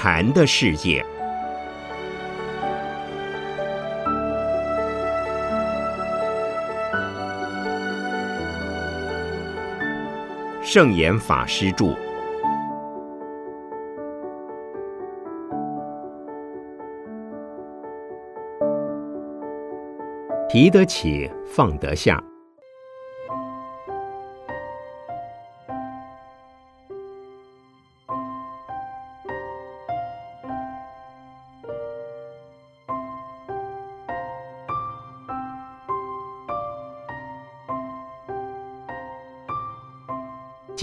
[0.00, 1.04] 禅的世界。
[10.62, 11.86] 圣严法师著。
[20.48, 22.22] 提得起，放得下。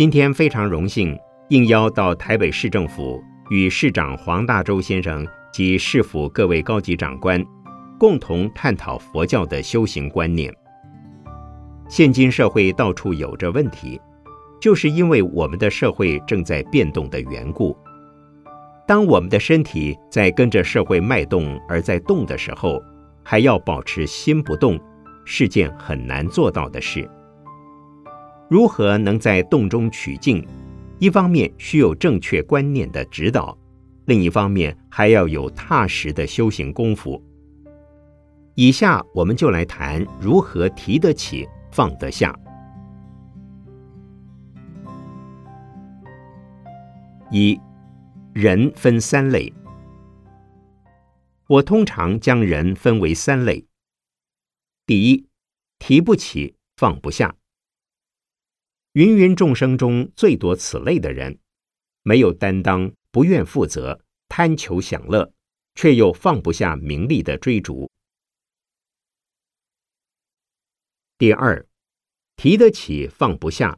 [0.06, 1.18] 今天非常荣幸，
[1.50, 3.20] 应邀到台北市政府
[3.50, 7.44] 与市长黄大洲先生及市府各位高级长官
[7.98, 10.54] 共同探讨佛教的修行观念。
[11.90, 14.00] 现今社会到处有着问题，
[14.62, 17.76] 就是因为我们的社会正在变动的缘故。
[18.88, 22.80] 当我们的身体在跟着社会脉动而在动的时候，
[23.24, 24.80] 还要保持心不动，
[25.26, 27.10] 是件很难做到的事。
[28.48, 30.46] 如何能在洞中取静？
[31.00, 33.58] 一方面需有正确观念的指导，
[34.06, 37.22] 另一方面还要有踏实的修行功夫。
[38.54, 42.34] 以下我们就来谈如何提得起，放得下。
[47.32, 47.60] 一，
[48.34, 49.52] 人分三类。
[51.48, 53.66] 我通常将人分为三类：
[54.86, 55.28] 第一，
[55.80, 57.36] 提不起，放不下。
[58.96, 61.38] 芸芸众生中最多此类的人，
[62.04, 65.34] 没有担当，不愿负责，贪求享乐，
[65.76, 67.92] 却又放不下名利的追逐。
[71.18, 71.68] 第二，
[72.38, 73.78] 提得起放不下。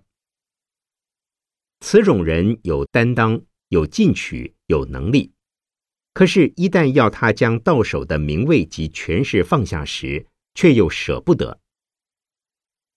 [1.79, 5.33] 此种人有担当，有进取，有能力，
[6.13, 11.59] 可是，一旦要他将到手的名位及权势放下时，却又舍不得。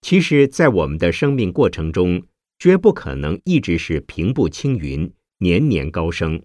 [0.03, 2.27] 其实，在我们的生命过程中，
[2.59, 6.43] 绝不可能一直是平步青云、年年高升。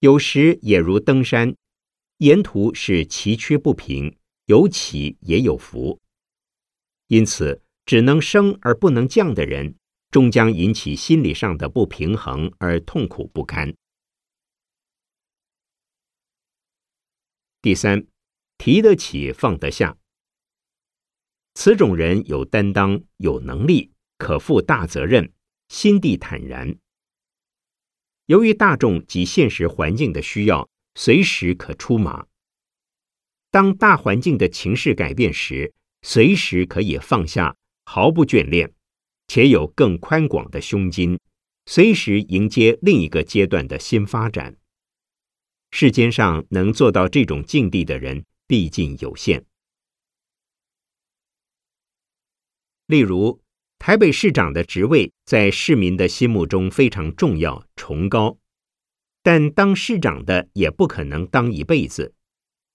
[0.00, 1.56] 有时也如登山，
[2.18, 6.00] 沿途是崎岖不平，有起也有伏。
[7.06, 9.76] 因此，只能升而不能降的人，
[10.10, 13.74] 终将引起心理上的不平衡而痛苦不堪。
[17.62, 18.06] 第三，
[18.58, 19.96] 提得起，放得下。
[21.54, 25.32] 此种人有担当，有能力，可负大责任，
[25.68, 26.76] 心地坦然。
[28.26, 32.26] 由于大众及现实环境的需要，随时可出马。
[33.50, 35.72] 当大环境的情势改变时，
[36.02, 38.72] 随时可以放下，毫不眷恋，
[39.28, 41.18] 且有更宽广的胸襟，
[41.66, 44.56] 随时迎接另一个阶段的新发展。
[45.70, 49.44] 世间上能做到这种境地的人，毕竟有限。
[52.94, 53.40] 例如，
[53.80, 58.38] 台北市长的职位在市民的心目中非常重要、崇高，
[59.20, 62.14] 但当市长的也不可能当一辈子。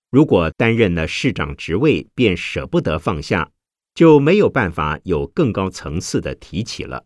[0.09, 3.53] 如果担任了市长职位便舍不得放下，
[3.93, 7.05] 就没有办法有更高层次的提起了。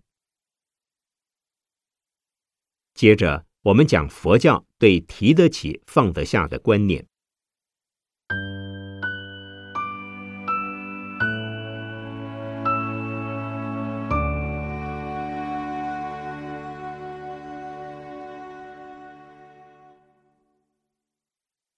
[2.96, 7.06] 接着，我们讲佛教对提得起、放得下的观念。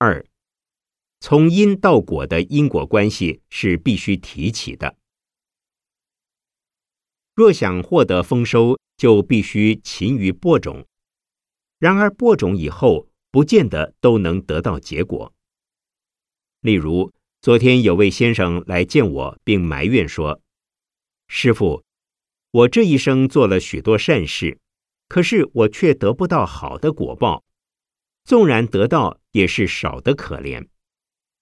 [0.06, 0.24] 二，
[1.20, 4.96] 从因到果的因果关系是必须提起的。
[7.34, 10.86] 若想获得丰收，就必须勤于播种。
[11.80, 15.34] 然而播种以后，不见得都能得到结果。
[16.62, 17.12] 例如，
[17.42, 20.40] 昨天有位先生来见我，并埋怨说
[21.28, 21.84] ：“师傅，
[22.52, 24.60] 我这一生做了许多善事，
[25.08, 27.44] 可是我却得不到好的果报。”
[28.24, 30.66] 纵然得到，也是少得可怜。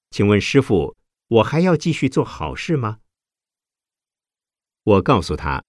[0.09, 0.97] 请问师傅，
[1.27, 3.01] 我还要继续做好事吗？
[4.83, 5.63] 我告诉他，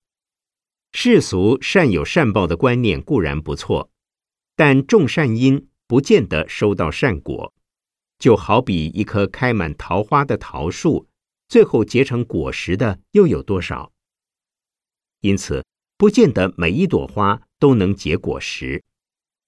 [0.92, 3.90] 世俗善有善报的观念固然不错，
[4.56, 7.52] 但种善因不见得收到善果。
[8.18, 11.06] 就好比一棵开满桃花的桃树，
[11.46, 13.92] 最后结成果实的又有多少？
[15.20, 15.62] 因此，
[15.98, 18.82] 不见得每一朵花都能结果实，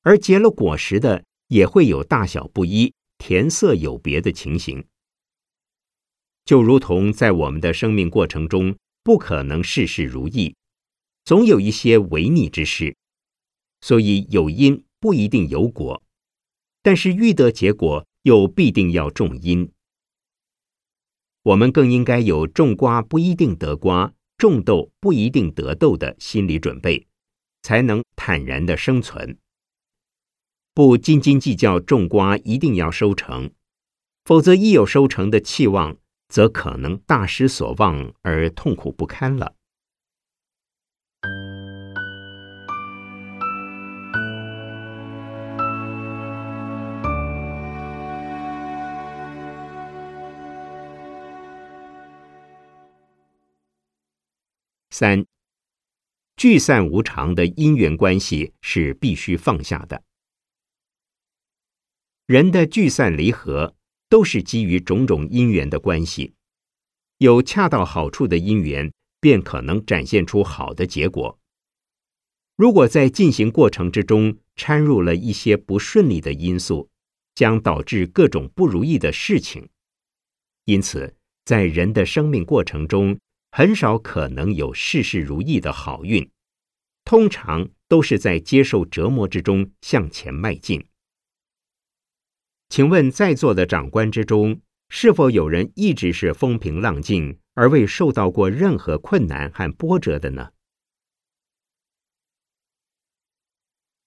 [0.02, 1.24] 而结了果实的。
[1.48, 4.84] 也会有大小不一、甜色有别的情形，
[6.44, 10.54] 就如同在我们的生命过程中，不可能事事如意，
[11.24, 12.96] 总有一些违逆之事，
[13.80, 16.02] 所以有因不一定有果，
[16.82, 19.70] 但是欲得结果，又必定要种因。
[21.42, 27.06] 我们更应该有种瓜不一定得瓜，种豆不一定得豆的心理准备，
[27.62, 29.38] 才能坦然的生存。
[30.76, 33.50] 不斤斤计较种瓜一定要收成，
[34.26, 35.96] 否则一有收成的期望，
[36.28, 39.54] 则可能大失所望而痛苦不堪了。
[54.90, 55.24] 三，
[56.36, 60.02] 聚散无常的因缘关系是必须放下的。
[62.26, 63.76] 人的聚散离合
[64.08, 66.34] 都是基于种种因缘的关系，
[67.18, 71.38] 有恰到好处的因缘，便可能展现出好的结果。
[72.56, 76.88] 如果在进行过程之中掺入了一些不顺利的因素，
[77.36, 79.68] 将导致各种不如意的事情。
[80.64, 81.14] 因此，
[81.44, 83.16] 在人的生命过程中，
[83.52, 86.28] 很少可能有事事如意的好运，
[87.04, 90.84] 通常都是在接受折磨之中向前迈进。
[92.68, 100.50] 请问在座的长官之中，是否有人一直是风平浪静，而未受到过任何困难和波折的呢？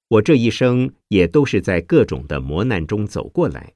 [0.08, 3.76] 我这一生也都是在各种的磨难中走过来。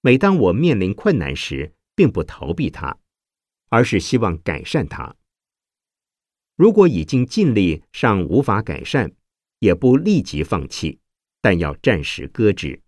[0.00, 2.98] 每当我面临困难时，并不逃避它。
[3.68, 5.16] 而是希望改善它。
[6.54, 9.12] 如果已经尽力尚无法改善，
[9.58, 11.00] 也不立即放弃，
[11.40, 12.80] 但要暂时搁置。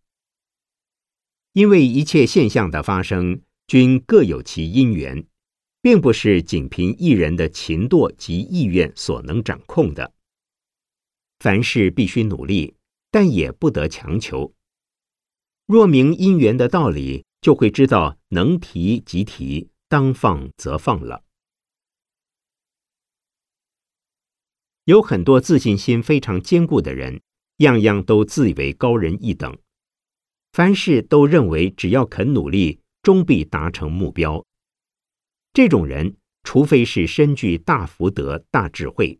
[1.53, 5.27] 因为一切现象的发生均各有其因缘，
[5.83, 10.13] 并不是仅凭一人的勤惰及意愿所能掌控的。
[11.41, 12.75] 凡事必须努力，
[13.11, 14.55] 但也不得强求。
[15.67, 19.71] 若明因缘的道理，就会知道能提即提。
[19.91, 21.25] 当放则放了。
[24.85, 27.23] 有很多自信心非常坚固的人，
[27.59, 29.57] 样样都自以为高人一等，
[30.53, 34.45] 凡事都认为只要肯努力，终必达成目标。
[35.53, 39.19] 这种人，除非是身具大福德、大智慧，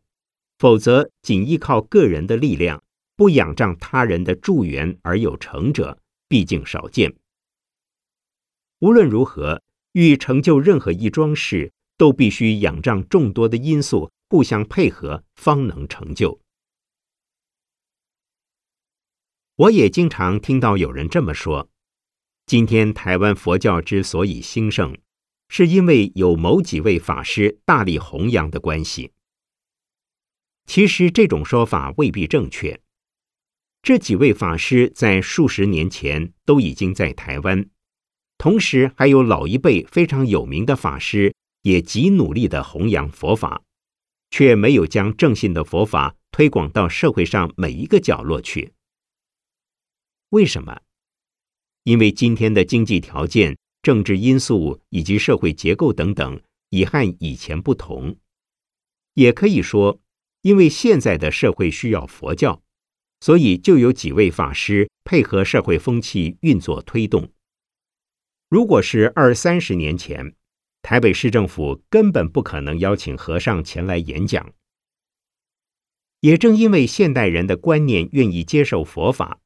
[0.59, 2.83] 否则仅依靠个人的力量，
[3.17, 5.99] 不仰仗他人的助缘而有成者，
[6.29, 7.15] 毕竟少见。
[8.81, 9.63] 无论如何。
[9.93, 16.39] 欲成就任何一桩事，都必须仰仗众多的因素互相配合，方能成就。
[19.59, 21.69] 我也经常听到有人这么说：
[22.47, 24.97] 今天台湾佛教之所以兴盛，
[25.49, 29.11] 是因为有某几位法师大力弘扬的关系。
[30.67, 32.81] 其实这种说法未必正确。
[33.83, 37.69] 这几位法师在数十年前都已经在台湾。
[38.37, 43.65] 同时，还有老一辈非常有名的法师，也极努力的弘扬佛法，
[44.31, 48.73] 却没有将正信的佛法推广到社会上每一个角落去。
[50.31, 50.81] 为什么？
[51.85, 58.17] 因为今天的经济条件、政治因素以及社会结构等等，已和以前不同。
[59.15, 60.01] 也可以说，
[60.43, 62.63] 因为现在的社会需要佛教，
[63.21, 67.33] 所以就有几位法师配合社会风气运作推动。
[68.51, 70.35] 如果是二三十年前，
[70.83, 74.53] 台北市政府根本不可能邀请和尚前来演讲。
[76.21, 79.41] 也正因为现代人的观念愿意接受佛法，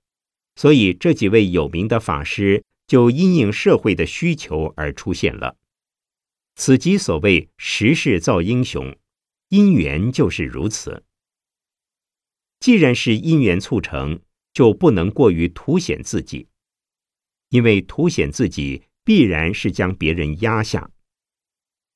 [0.56, 5.56] 所以这几位有名的法师就因应社会的需求而出现了。
[6.54, 8.96] 此即所谓时势造英雄，
[9.48, 11.04] 因缘就是如此。
[12.60, 14.20] 既然是因缘促成，
[14.52, 16.48] 就不能过于凸显自己，
[17.48, 18.84] 因为凸显自己。
[19.04, 20.88] 必然是将别人压下，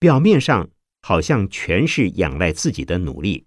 [0.01, 0.69] 表面上
[1.03, 3.47] 好像全是仰赖自己的努力，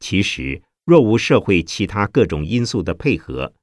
[0.00, 3.54] 其实若无社会其他各种因素的配合，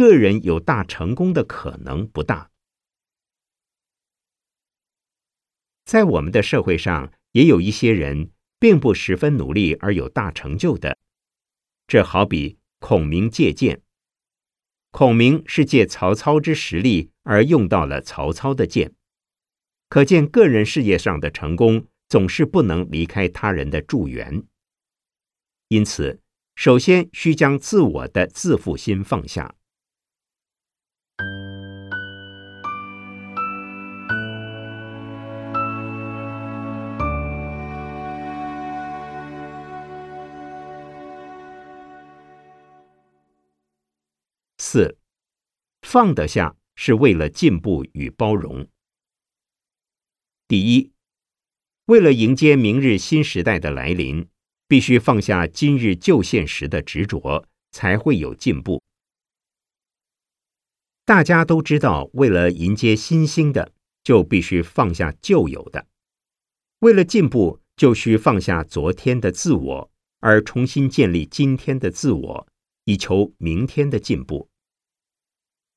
[0.00, 2.50] 个人有大成功的可能不大。
[5.84, 10.96] 在我们的社会上，也有一些人并不十分努力而有大成就的，
[11.86, 13.82] 这好比孔明借剑。
[14.90, 18.94] 孔明是借曹操之实力而用到了曹操的剑，
[19.90, 24.44] 可见个人事业上的成功总是不能离开他人的助缘。
[25.68, 26.22] 因此，
[26.54, 29.56] 首先需将自我的自负心放下。
[44.72, 44.96] 四
[45.82, 48.68] 放得下是为了进步与包容。
[50.46, 50.92] 第一，
[51.86, 54.28] 为了迎接明日新时代的来临，
[54.68, 58.80] 必须放下今日旧现实的执着，才会有进步。
[61.04, 63.72] 大家都知道，为了迎接新兴的，
[64.04, 65.84] 就必须放下旧有的；
[66.78, 72.46] 为了进步，就需放下昨天的自我，而重新建立今天的自我，
[72.84, 74.48] 以求明天的进步。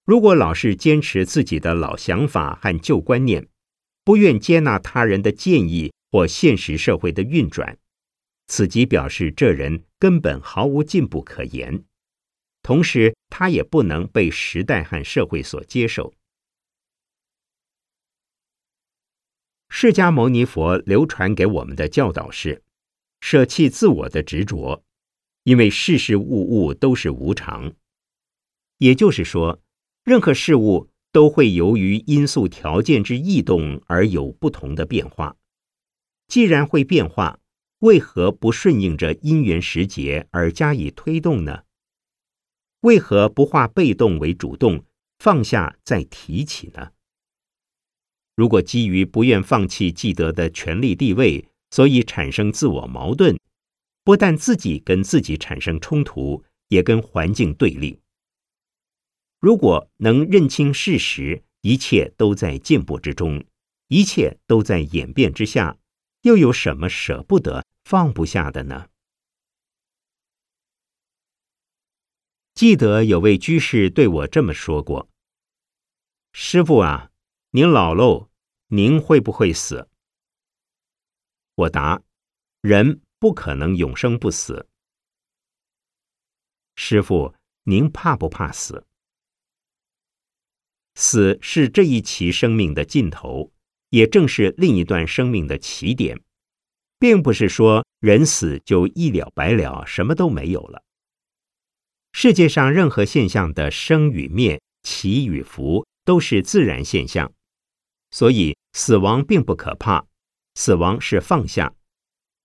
[0.05, 3.47] 如果老是坚持自己的老想法和旧观念，
[4.03, 7.77] 不愿接纳他人的建议或现实社会的运转，
[8.47, 11.85] 此即表示这人根本毫无进步可言。
[12.61, 16.13] 同时，他也不能被时代和社会所接受。
[19.69, 22.61] 释迦牟尼佛流传给我们的教导是：
[23.21, 24.83] 舍弃自我的执着，
[25.43, 27.73] 因为事事物物都是无常。
[28.77, 29.61] 也就是说，
[30.03, 35.37] 任何事物都会由于因素条件之异动而有不同的变化。
[36.27, 37.39] 既然会变化，
[37.79, 41.63] 为何不顺应着因缘时节而加以推动呢？
[42.81, 44.83] 为何不化被动为主动，
[45.19, 46.91] 放下再提起呢？
[48.35, 53.37] 如果基于不愿放弃既得的权力地位，所以产生自我矛盾，
[54.03, 57.99] 不但自己跟自己产生冲突，也跟环境对立。
[59.43, 63.45] 如果能认清事实，一切都在进步之中，
[63.89, 65.77] 一切都在演变之下，
[66.21, 68.87] 又有什么舍不得、放不下的呢？
[72.53, 75.09] 记得有位居士对我这么说过
[76.31, 77.11] ：“师傅啊，
[77.49, 78.29] 您老喽，
[78.67, 79.89] 您会不会死？”
[81.55, 82.01] 我答
[82.63, 84.69] ：“人不可能永生不死。”
[86.77, 88.87] 师傅，您怕不怕死？
[90.95, 93.51] 死是这一期生命的尽头，
[93.89, 96.21] 也正是另一段生命的起点，
[96.99, 100.83] 并不是说人死就一了百了，什么都没有了。
[102.11, 107.33] 世界上任何现象的生与灭、起与伏，都是自然现象，
[108.11, 110.05] 所以死亡并不可怕。
[110.55, 111.73] 死亡是放下，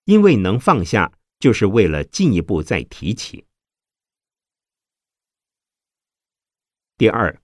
[0.06, 3.44] 因为能放下，就是为了进一步再提起。
[6.96, 7.38] 第二，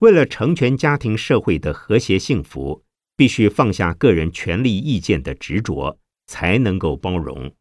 [0.00, 2.84] 为了成全家庭社会的和谐幸福，
[3.16, 7.54] 必须放下个人权利意见的执着，才能够包容。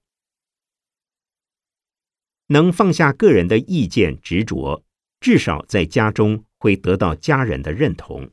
[2.47, 4.83] 能放下个人的意见执着，
[5.19, 8.31] 至少在家中会得到家人的认同。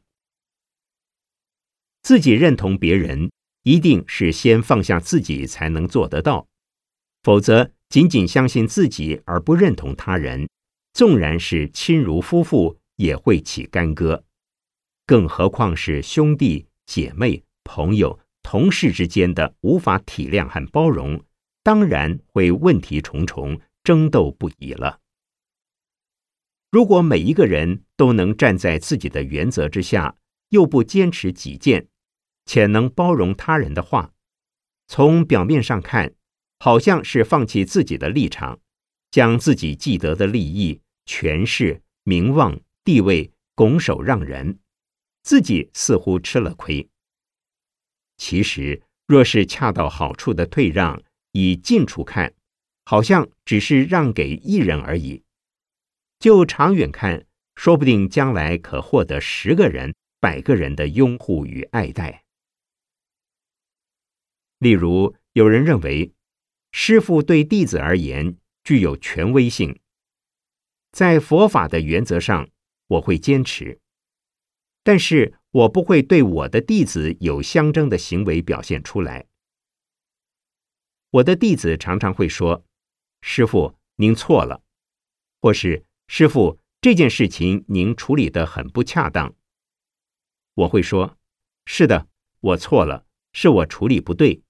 [2.03, 3.33] 自己认同别人，
[3.65, 6.47] 一定是先放下自己才能做得到。
[7.25, 10.49] 否则，仅仅相信自己而不认同他人，
[10.93, 14.25] 纵然是亲如夫妇，也会起干戈。
[15.07, 21.23] 更何况是兄弟姐妹、朋友、同事之间的无法体谅和包容，
[21.63, 23.61] 当然会问题重重。
[23.85, 24.99] 争斗不已了。
[26.73, 30.17] 如果每一个人都能站在自己的原则之下，
[30.49, 31.87] 又不坚持己见，
[32.47, 34.13] 且能包容他人的话，
[34.89, 36.15] 从表面上看，
[36.59, 38.59] 好像是放弃自己的立场，
[39.13, 44.61] 将自己既得的利益、权势、名望、地位拱手让人，
[45.25, 46.89] 自己似乎吃了亏。
[48.17, 51.03] 其实，若是恰到好处的退让，
[51.33, 52.33] 以近处看。
[52.85, 55.25] 好像只是让给一人而已，
[56.21, 57.27] 就长远看，
[57.57, 62.23] 说不定将来可获得十个人、百个人的拥护与爱戴。
[64.61, 66.13] 例如，有人认为，
[66.71, 69.81] 师傅对弟子而言具有权威性，
[70.93, 72.49] 在佛法的原则上，
[72.87, 73.81] 我会坚持，
[74.83, 79.27] 但是我不会对我的弟子有相争的行为表现出来。
[81.11, 82.65] 我的弟子常常会说。
[83.23, 84.63] 师傅，您错了，
[85.41, 89.35] 或是师傅这件事情您处理的很不恰当。
[90.55, 91.19] 我会说：
[91.65, 92.07] 是的，
[92.41, 94.43] 我错了，是我处理不对。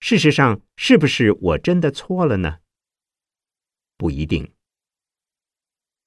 [0.00, 2.58] 事实上，是不是我真的错了呢？
[3.96, 4.52] 不一定。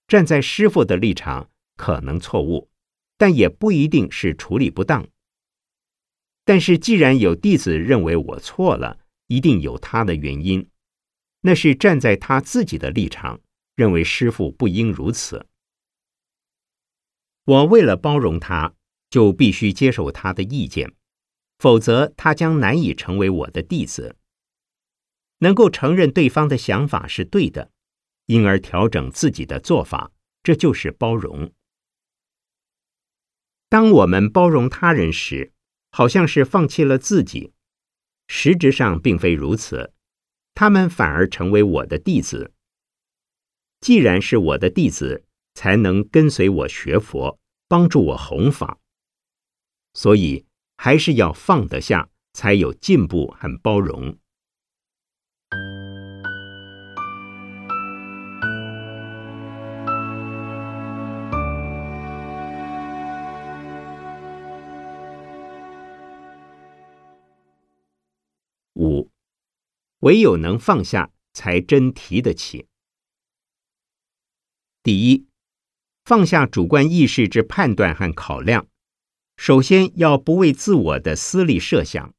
[0.07, 2.69] 站在师傅的立场，可能错误，
[3.17, 5.07] 但也不一定是处理不当。
[6.43, 8.99] 但是，既然有弟子认为我错了。
[9.27, 10.69] 一定有他的原因，
[11.41, 13.41] 那是站在他自己的立场，
[13.75, 15.47] 认为师傅不应如此。
[17.45, 18.75] 我为了包容他，
[19.09, 20.93] 就必须接受他的意见，
[21.57, 24.15] 否则他将难以成为我的弟子。
[25.39, 27.71] 能够承认对方的想法是对的，
[28.25, 30.11] 因而调整自己的做法，
[30.43, 31.51] 这就是包容。
[33.69, 35.51] 当我们包容他人时，
[35.91, 37.53] 好像是放弃了自己，
[38.27, 39.93] 实质上并非如此，
[40.53, 42.53] 他们反而成为我的弟子。
[43.81, 48.79] 既然是我的弟子，才能跟随我学佛，帮助我弘法。
[49.93, 50.45] 所以
[50.77, 54.17] 还是要放得下，才有进步和包容。
[70.05, 72.67] 唯有能放下，才真提得起。
[74.83, 75.25] 第一，
[76.03, 78.67] 放下主观意识之判断和考量，
[79.35, 82.13] 首先要不为自我的私利设想。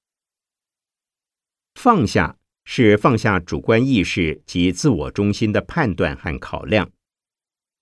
[1.76, 6.90] 放下是放下主观意识及自我中心的判断和考量，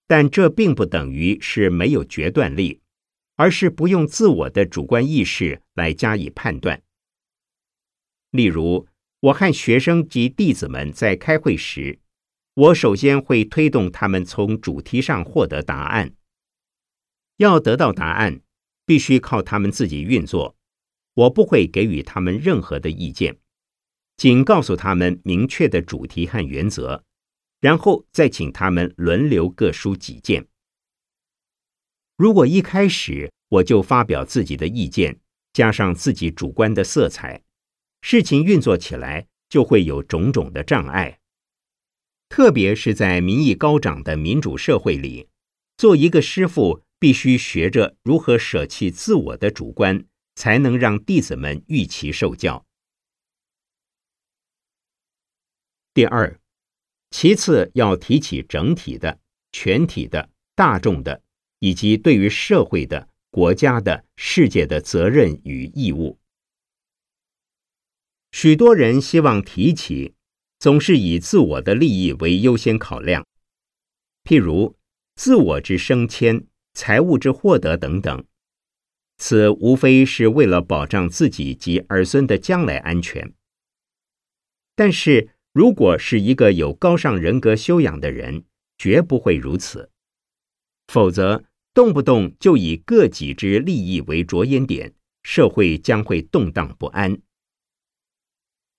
[0.06, 2.82] 但这并不等于是没有决断力，
[3.36, 6.82] 而是不用自我的主观意识来加以判断。
[8.32, 8.86] 例如，
[9.24, 11.98] 我和学生及弟子们在开会时，
[12.52, 16.14] 我首先会推动他们从主题上获得答案。
[17.38, 18.42] 要得到答案，
[18.84, 20.56] 必须靠他们自己运作，
[21.14, 23.38] 我不会给予他们任何的意见，
[24.18, 27.02] 仅告诉他们明确的主题和原则，
[27.60, 30.46] 然后再请他们轮流各抒己见。
[32.18, 35.18] 如果一开始我就发表自己的意见，
[35.54, 37.42] 加上自己主观的色彩，
[38.06, 41.20] 事情运作起来就会有种种的障碍，
[42.28, 45.30] 特别是在民意高涨的民主社会里，
[45.78, 52.66] 做一个师傅必须学着如何舍弃自我的主观，才能让弟子们预其受教。
[55.94, 56.38] 第二，
[57.10, 59.18] 其次要提起整体的、
[59.50, 61.22] 全体的、大众的，
[61.58, 66.18] 以及对于社会的、国家的、世界的责任与义务。
[68.36, 70.14] 许多人希望提起，
[70.58, 73.24] 总是以自我的利益为优先考量，
[74.24, 74.74] 譬如
[75.14, 78.24] 自我之升迁、财物之获得等等。
[79.18, 83.32] 此无非是为了保障自己及儿孙的将来安全。
[84.74, 88.42] 但是如果是一个有高尚人格修养的人，
[88.76, 89.92] 绝不会如此，
[90.88, 94.92] 否则动不动就以个己之利益为着眼点，
[95.22, 97.16] 社会将会动荡不安。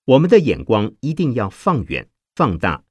[0.06, 2.86] 我们的眼光一定要放远、放大，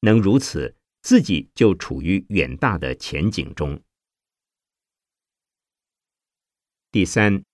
[0.00, 3.80] 能如此，自己就处于远大的前景中。
[6.90, 7.44] 第三，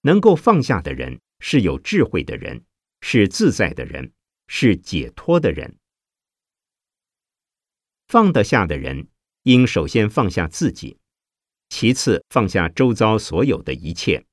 [0.00, 2.64] 能够放下的人是有智慧的人，
[3.02, 4.12] 是自在的人，
[4.48, 5.78] 是解脱的人。
[8.08, 9.06] 放得下的人，
[9.44, 10.98] 应首先放下自己，
[11.68, 14.26] 其次放下周遭所有的一切。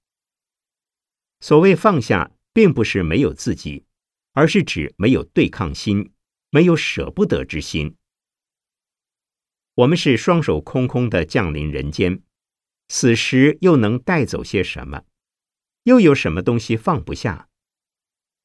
[1.39, 2.31] 所谓放下。
[2.55, 3.83] 并不是没有自己，
[4.31, 6.13] 而是指没有对抗心，
[6.49, 7.97] 没有舍不得之心。
[9.73, 12.23] 我们是双手空空的降临人间，
[12.87, 15.03] 此时又能带走些什么？
[15.83, 17.49] 又有什么东西放不下？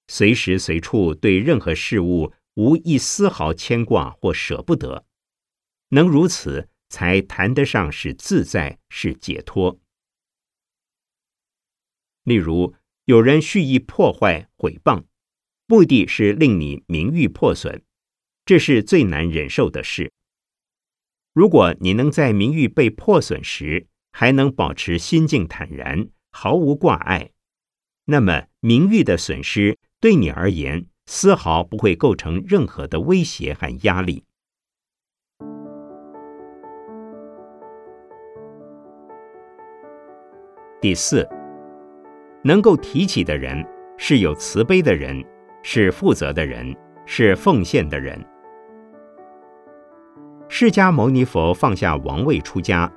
[0.09, 5.07] 随时随处对任何事物无一丝毫牵挂或舍不得，
[5.91, 9.79] 能如此，才谈得上是自在，是解脱。
[12.25, 12.75] 例如。
[13.11, 15.03] 有人蓄意破坏、毁谤，
[15.67, 17.83] 目的是令你名誉破损，
[18.45, 20.13] 这是最难忍受的事。
[21.33, 27.33] 如果你能在名誉被破损时，还能保持心境坦然，毫无挂碍，
[28.05, 34.23] 那么名誉的损失对你而言丝毫不会构成任何的威胁和压力。
[40.81, 41.29] 第四。
[42.43, 43.65] 能够提起的人
[43.97, 45.23] 是有慈悲的人，
[45.63, 46.75] 是负责的人，
[47.05, 48.19] 是奉献的人。
[50.49, 52.91] 释迦牟尼佛放下王位出家，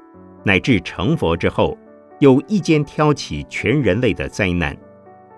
[0.44, 1.78] 乃至成佛之后，
[2.20, 4.76] 有意间挑起全人类的灾难，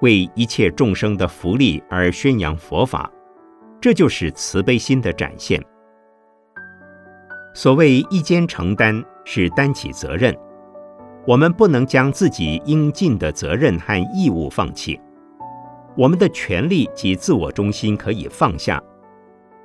[0.02, 3.12] 为一切众生的福利而宣扬佛法，
[3.82, 5.62] 这就是慈悲心的展现。
[7.54, 10.36] 所谓一肩承担，是担起责任。
[11.27, 14.99] 我们不能将自己应尽的责任和义务放弃，
[15.97, 18.81] 我们的权利及自我中心可以放下，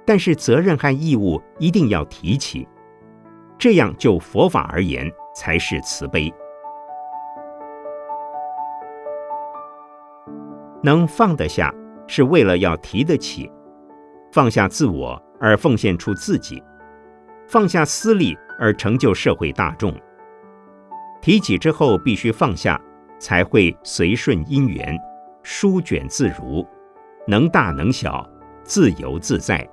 [0.07, 2.67] 但是责任和义务一定要提起，
[3.59, 6.33] 这样就佛法而言才是慈悲。
[10.83, 11.71] 能放得下，
[12.07, 13.53] 是为了要提得起，
[14.33, 16.63] 放下自我而奉献出自己，
[17.47, 19.95] 放下私利而成就社会大众。
[21.21, 22.81] 提起之后必须放下，
[23.19, 24.99] 才会随顺因缘，
[25.43, 26.67] 舒卷自如，
[27.27, 28.27] 能大能小，
[28.63, 29.69] 自由自在。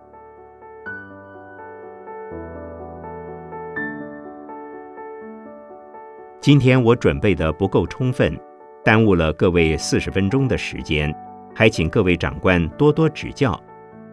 [6.41, 8.37] 今天我准备的不够充分，
[8.83, 11.13] 耽误了各位四十分钟的时间，
[11.55, 13.57] 还请各位长官多多指教，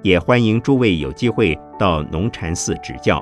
[0.03, 3.21] 也欢迎诸位有机会到农禅寺指教。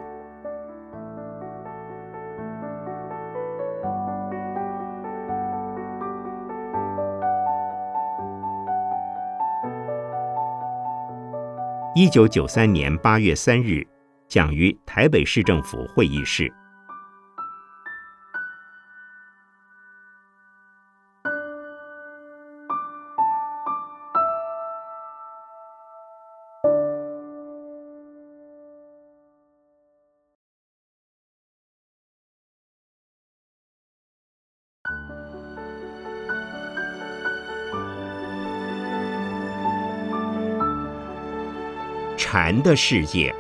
[11.95, 13.87] 一九九三年八月三日，
[14.27, 16.51] 讲于台北市政府会议室。
[42.53, 43.35] 人的世界，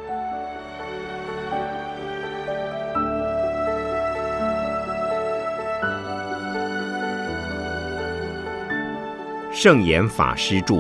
[9.53, 10.77] 圣严法师著。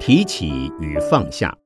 [0.00, 1.56] 提起与放下。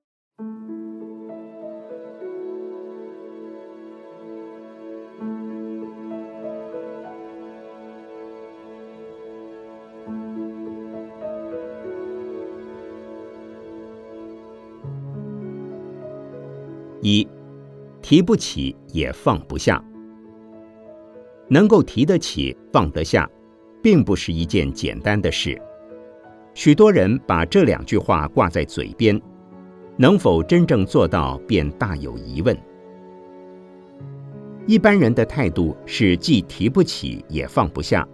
[18.12, 19.82] 提不起也放不下，
[21.48, 23.26] 能够提得起放得下，
[23.82, 25.58] 并不是一件简单的事。
[26.52, 29.18] 许多人把这两句话挂在嘴边，
[29.96, 32.54] 能否真正做到，便大有疑问。
[34.66, 38.06] 一般人的态度是既提不起也放不下，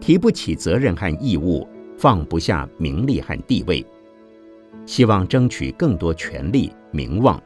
[0.00, 3.84] 提不起责任和义务，放不下名利和地位，
[4.86, 7.38] 希望争取更多权利名望。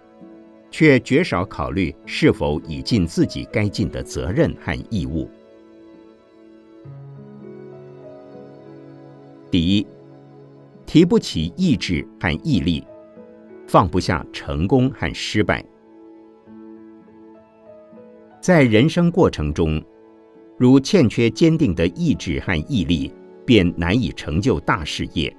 [0.76, 5.30] 却绝少考虑是否已尽自己该尽的责任和义务。
[9.52, 9.87] 第一，
[10.84, 12.84] 提不起意志和毅力，
[13.68, 15.64] 放不下成功和失败。
[18.40, 19.80] 在人生过程中，
[20.58, 23.14] 如欠缺坚定的意志和毅力，
[23.46, 25.32] 便难以成就大事业，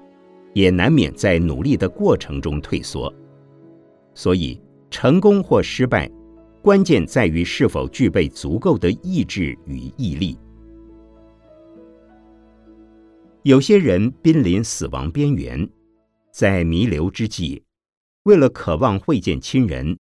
[0.54, 3.14] 也难免在努力的过程中退缩。
[4.14, 4.58] 所以。
[4.90, 6.10] 成功或失败，
[6.62, 10.38] 关键在于是否具备足够的意志与毅力。
[13.44, 15.70] 有些人濒临死亡边缘，
[16.32, 17.62] 在弥留之际，
[18.24, 19.98] 为了渴望会见亲人，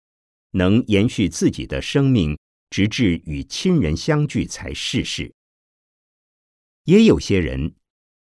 [0.51, 2.37] 能延续自己的生命，
[2.69, 5.31] 直至与亲人相聚才逝世。
[6.83, 7.73] 也有些人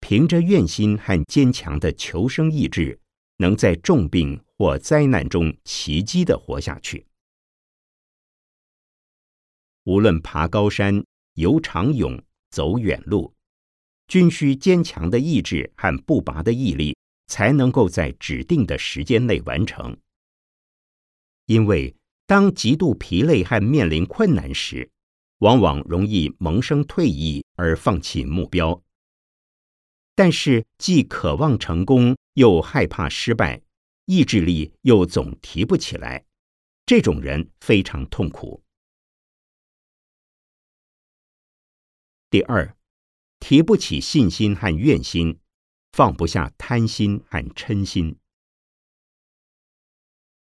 [0.02, 3.00] 凭着愿心和坚强的求生意志，
[3.38, 4.39] 能在重病。
[4.58, 7.06] 或灾难中奇迹的活下去。
[9.84, 13.34] 无论爬高山、游长泳、走远路，
[14.08, 19.98] 均需坚强的意志和不拔的毅力，才能够在指定的时间内完成。
[21.46, 24.89] 因为当极度疲累和面临困难时，
[25.38, 28.84] 往往容易萌生退意而放弃目标。
[30.15, 33.62] 但是既渴望成功，又害怕失败。
[34.10, 36.26] 意志力又总提不起来，
[36.86, 38.63] 这种人非常痛苦。
[42.30, 42.78] 第二，
[43.41, 45.41] 提不起信心和愿心，
[45.91, 48.17] 放不下贪心和嗔心。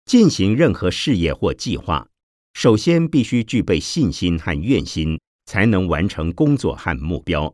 [0.06, 2.10] 进行任何事业或计划，
[2.54, 7.54] 首先必须具备信心和愿心，才能完成工作和目标。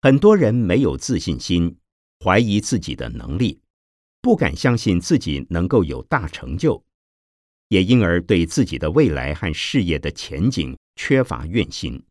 [0.00, 1.78] 很多人没有自信心，
[2.24, 3.60] 怀疑自己的能力。
[4.28, 6.84] 不敢相信自己能够有大成就，
[7.68, 12.04] 也因而对自己的未来和事业的前景缺乏愿心。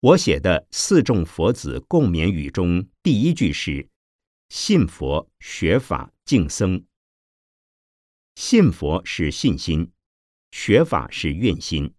[0.00, 3.88] 我写的四众佛子共勉语中，第一句是
[4.52, 6.84] “信佛、学法、敬僧”。
[8.36, 9.90] 信佛是信心，
[10.50, 11.94] 学法是愿心。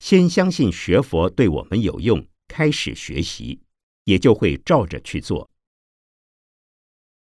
[0.00, 3.62] 先相信学佛对我们有用，开始学习，
[4.04, 5.50] 也就会照着去做。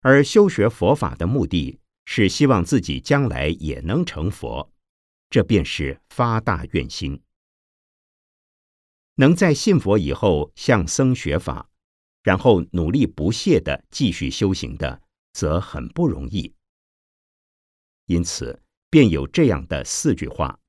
[0.01, 4.73] 而修学佛法的目的是希望自己将来也能成佛，
[5.31, 7.21] 这便是发大愿心。
[9.17, 11.71] 能在信佛以后向僧学法，
[12.23, 16.55] 然后努力不懈的继续修行的，则很不容易。
[18.05, 20.61] 因此，便有这样的四句话：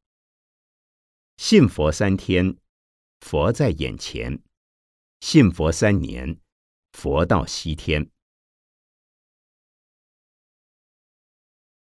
[1.36, 2.58] 信佛三天，
[3.20, 4.40] 佛在眼前；
[5.20, 6.40] 信佛三年，
[6.94, 8.10] 佛到西天。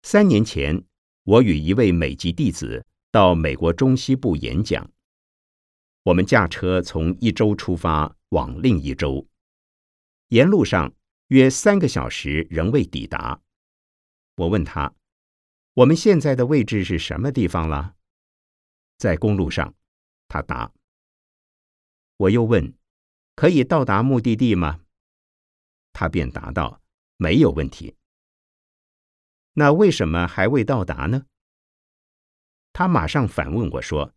[0.08, 0.84] 三年前，
[1.24, 4.88] 我与一位美籍弟子到美国中西部演讲。
[6.04, 9.26] 我们驾车从一州出发往另一州，
[10.28, 10.94] 沿路上
[11.26, 13.42] 约三个小时仍未抵达。
[14.36, 14.94] 我问他
[15.74, 17.96] ：“我们现在的位置是什么地方了？”
[18.98, 19.74] 在公路上，
[20.28, 20.72] 他答。
[22.18, 22.72] 我又问
[23.34, 24.82] ：“可以到达目的地吗？”
[25.92, 26.80] 他便答道
[27.18, 27.96] ：“没有问题。”
[29.58, 31.24] 那为什么还未到达呢？
[32.74, 34.14] 他马上反问我说：“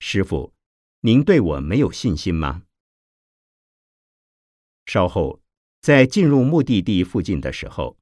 [0.00, 0.52] 师傅。”
[1.00, 2.64] 您对我没有信心吗？
[4.86, 5.40] 稍后，
[5.80, 7.96] 在进入目的地附近的时候，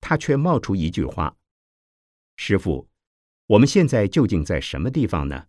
[0.00, 1.36] 他却冒出一句话
[2.36, 2.88] ：“师傅，
[3.46, 5.46] 我们现在究竟在什么地方呢？”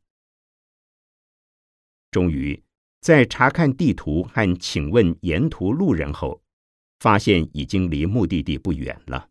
[2.11, 2.63] 终于，
[3.01, 6.43] 在查看地图和请问沿途路人后，
[6.99, 9.28] 发现已经离目的地不远了。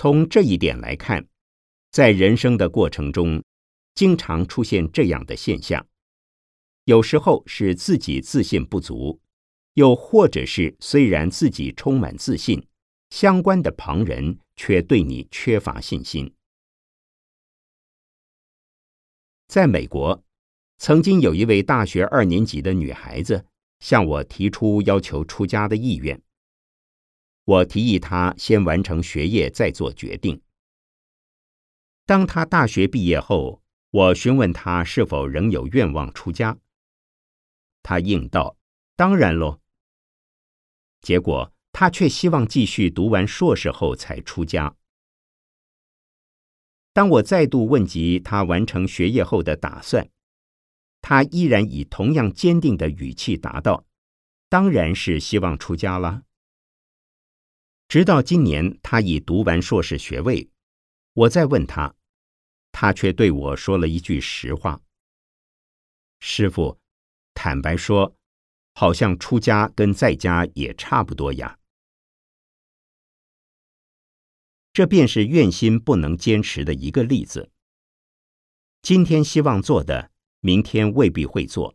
[0.00, 1.26] 从这一点来看，
[1.90, 3.42] 在人生的过程中。
[3.96, 5.84] 经常出现这样的现象，
[6.84, 9.20] 有时候是自己自信不足，
[9.74, 12.64] 又或者是虽然自己充满自信，
[13.10, 16.32] 相关的旁人却对你缺乏信心。
[19.48, 20.22] 在美国，
[20.76, 23.44] 曾经有一位大学二年级的女孩子
[23.80, 26.22] 向我提出要求出家的意愿，
[27.48, 30.42] 我提议他先完成学业再做决定。
[32.04, 36.58] 当他大学毕业后，我询问他是否仍有愿望出家，
[37.82, 38.58] 他应道
[38.96, 39.60] ：“当然喽。”
[41.00, 44.76] 结果他却希望继续读完硕士后才出家。
[46.92, 50.10] 当我再度问及他完成学业后的打算，
[51.00, 53.86] 他依然以同样坚定的语气答道
[54.50, 56.24] ：“当然是希望出家了。”
[57.88, 60.50] 直到今年，他已读完硕士学位，
[61.14, 61.94] 我再问他。
[62.70, 64.82] 他却对我说了一句实话
[66.20, 66.78] ：“师傅，
[67.32, 68.14] 坦白说，
[68.74, 71.58] 好像出家跟在家也差不多呀。”
[74.74, 77.50] 这便是愿心不能坚持的一个例子。
[78.82, 81.74] 今天希望做的，明天未必会做；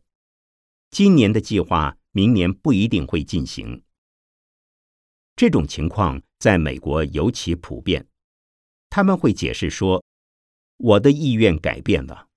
[0.92, 3.84] 今年的计划，明年不一定会进行。
[5.36, 8.08] 这种情况在美国尤其普遍，
[8.90, 10.04] 他们会解释说。
[10.78, 12.28] 我的意愿改变了。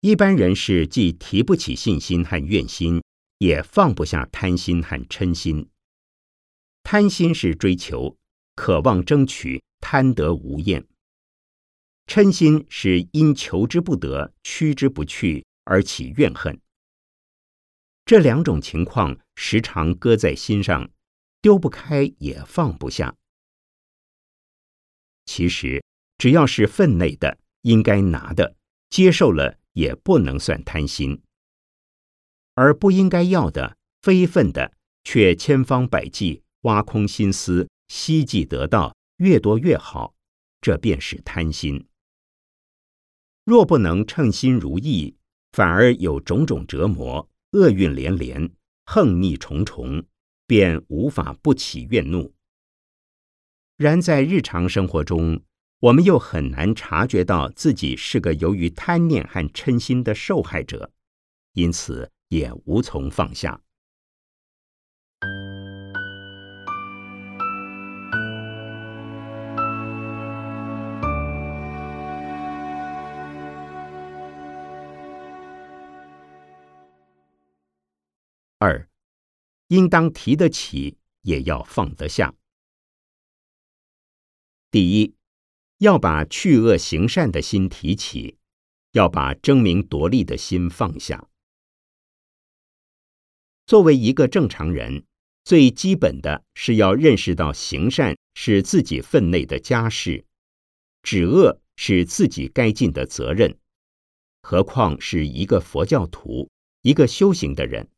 [0.00, 3.02] 一般人是既提不起信心和愿心，
[3.38, 5.68] 也放不下贪心和嗔心。
[6.84, 8.16] 贪心是追求、
[8.54, 10.82] 渴望、争取、贪得无厌；
[12.06, 16.60] 嗔心是因求之不得、趋之不去而起怨恨。
[18.08, 20.88] 这两种情况时常搁在心上，
[21.42, 23.14] 丢不开也放不下。
[25.26, 25.84] 其实，
[26.16, 28.56] 只要是分内的、应该拿的，
[28.88, 31.20] 接受了也不能算贪心；
[32.54, 34.72] 而不应该要的、非分的，
[35.04, 40.14] 却千方百计挖空心思，希冀得到越多越好，
[40.62, 41.86] 这便是贪心。
[43.44, 45.14] 若不能称心如意，
[45.52, 48.50] 反而有种种折磨，厄运连连，
[48.84, 50.04] 横逆重重，
[50.46, 52.34] 便无法不起怨怒。
[53.76, 55.40] 然在日常生活中，
[55.80, 60.90] 我们又很难察觉到自己是个由于贪念和嗔心的受害者，
[61.52, 63.60] 因此也无从放下。
[78.60, 78.88] 二，
[79.68, 82.34] 应当提得起，也要放得下。
[84.68, 85.14] 第一，
[85.78, 88.36] 要把去恶行善的心提起，
[88.90, 91.28] 要把争名夺利的心放下。
[93.64, 95.04] 作为一个正常人，
[95.44, 100.24] 最基本的是要认识到行善是自己分内的家事，
[101.04, 103.56] 止恶是自己该尽的责任。
[104.42, 106.50] 何况是一个佛教徒，
[106.82, 107.88] 一个修行的人，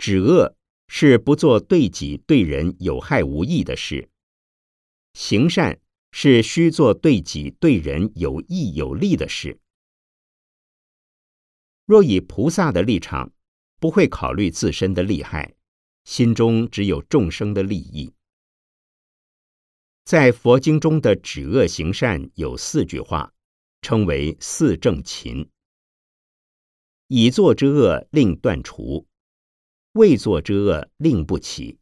[0.00, 0.56] 止恶
[0.88, 4.08] 是不做对己对人有害无益的事。
[5.12, 5.78] 行善
[6.10, 9.60] 是需做对己对人有益有利的事。
[11.84, 13.30] 若以菩萨的立场，
[13.78, 15.54] 不会考虑自身的利害，
[16.04, 18.14] 心中只有众生的利益。
[20.06, 23.34] 在佛经中的止恶行善有四句话，
[23.82, 25.50] 称为四正勤：
[27.08, 29.06] 已作之恶令断除，
[29.92, 31.80] 未作之恶令不起，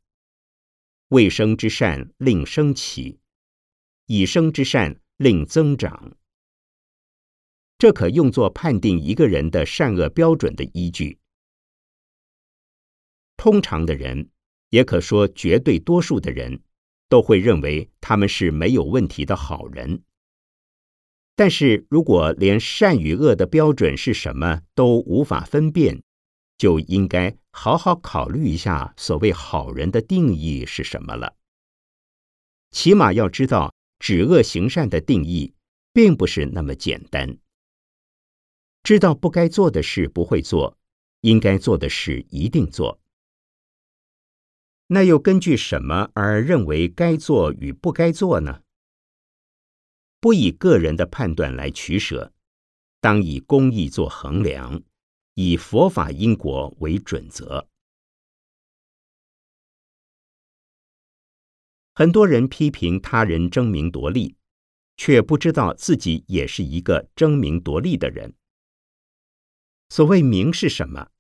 [1.09, 3.21] 未生之善令生起，
[4.07, 6.17] 已生之善令增长。
[7.77, 11.19] 这可用作判定一个人的善恶标准的依据。
[13.37, 14.31] 通常的人，
[14.71, 16.63] 也可说绝对多数的人，
[17.11, 20.03] 都会认为他们是没有问题的好人。
[21.37, 26.03] 但是如果连善与恶的标准是什么都无法分辨，
[26.57, 31.35] 就应该好好考虑一下所谓好人的定义是什么了。
[32.71, 35.55] 起码要知道止恶行善的定义，
[35.93, 37.37] 并不是那么简单。
[38.85, 40.79] 知道不该做的事不会做，
[41.23, 43.01] 应该做的事一定做。
[44.87, 48.63] 那又根据什么而认为该做与不该做呢？
[50.21, 52.33] 不以个人的判断来取舍，
[53.01, 54.81] 当以公义做衡量，
[55.41, 57.69] 以佛法因果为准则。
[61.95, 64.35] 很多人批评他人争名夺利，
[64.97, 68.35] 却不知道自己也是一个争名夺利的人。
[69.91, 71.13] 所谓名是什么？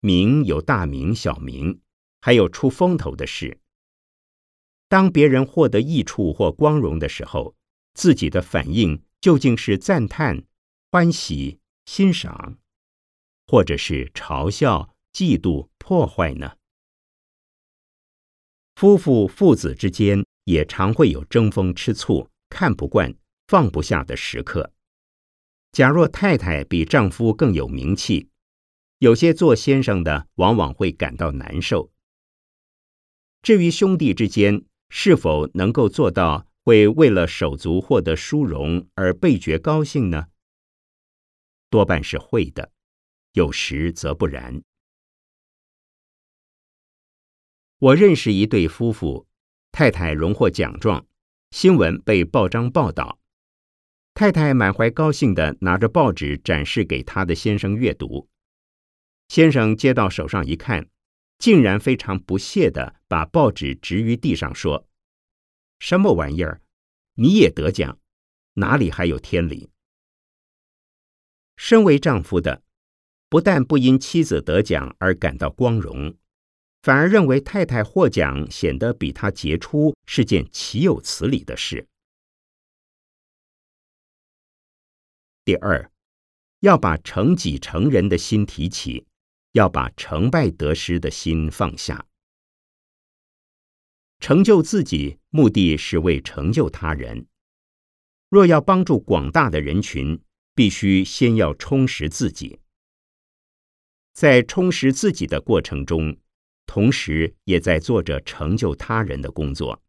[0.00, 1.80] 名有大名、小名，
[2.20, 3.58] 还有出风头的事。
[4.86, 7.56] 当别人获得益处或光荣的时候，
[7.94, 10.44] 自己的反应究竟是赞叹、
[10.90, 12.58] 欢喜、欣赏，
[13.46, 16.56] 或者是嘲笑、嫉妒、破坏呢？
[18.74, 23.14] 夫妇、父子之间也常会有争风吃醋、看不惯、
[23.46, 24.72] 放不下的时刻。
[25.70, 28.28] 假若太太比丈夫更有名气，
[28.98, 31.92] 有些做先生的往往会感到难受。
[33.42, 40.28] 至于兄弟之间是否能够做到会为了手足获得殊荣而倍觉高兴呢？
[41.68, 42.70] 多半是会的，
[43.34, 44.62] 有时则不然。
[47.78, 49.26] 我认识一对夫妇，
[49.72, 51.04] 太太荣获奖状，
[51.50, 53.18] 新闻被报章报道。
[54.14, 58.28] 太太满怀高兴的拿着报纸展示给她的先生阅读，
[59.26, 60.88] 先生接到手上一看，
[61.38, 64.88] 竟然非常不屑的把报纸置于地上，说
[65.80, 66.62] ：“什么玩意儿？
[67.14, 67.98] 你也得奖？
[68.52, 69.70] 哪里还有天理？”
[71.58, 72.63] 身为丈夫的，
[73.28, 76.14] 不但不因妻子得奖而感到光荣，
[76.82, 81.88] 反而认为太太获奖显得比他杰出，是件岂有此理的事。
[85.44, 85.90] 第二，
[86.60, 89.06] 要把成己成人的心提起，
[89.52, 92.06] 要把成败得失的心放下。
[94.20, 97.26] 成就自己，目的是为成就他人。
[98.30, 100.18] 若要帮助广大的人群，
[100.54, 102.58] 必须先要充实自己。
[104.14, 106.16] 在充实自己的过程中，
[106.64, 109.82] 同时也在做着成就他人的工作。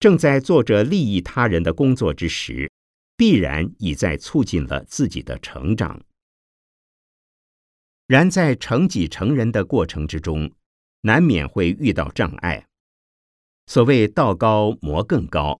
[0.00, 2.70] 正在做着利益他人的工作之时。
[3.18, 6.00] 必然已在促进了自己的成长。
[8.06, 10.52] 然在成己成人的过程之中，
[11.00, 12.68] 难免会遇到障碍。
[13.66, 15.60] 所谓道高魔更高，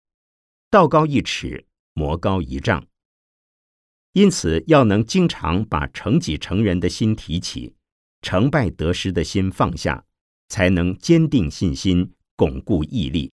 [0.70, 2.86] 道高一尺，魔高一丈。
[4.12, 7.74] 因此，要能经常把成己成人的心提起，
[8.22, 10.04] 成败得失的心放下，
[10.48, 13.32] 才能坚定信心，巩固毅力，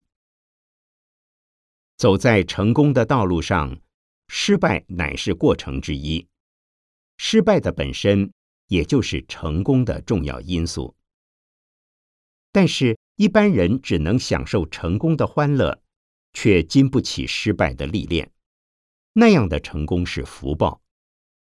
[1.97, 3.79] 走在成功的道路上。
[4.27, 6.27] 失败乃是过程之一，
[7.15, 8.33] 失败的本身
[8.67, 10.95] 也就是成功的重要因素。
[12.51, 15.79] 但是，一般人只能享受成功的欢乐，
[16.33, 18.31] 却经不起失败的历练。
[19.17, 20.81] 那样的成功是福报，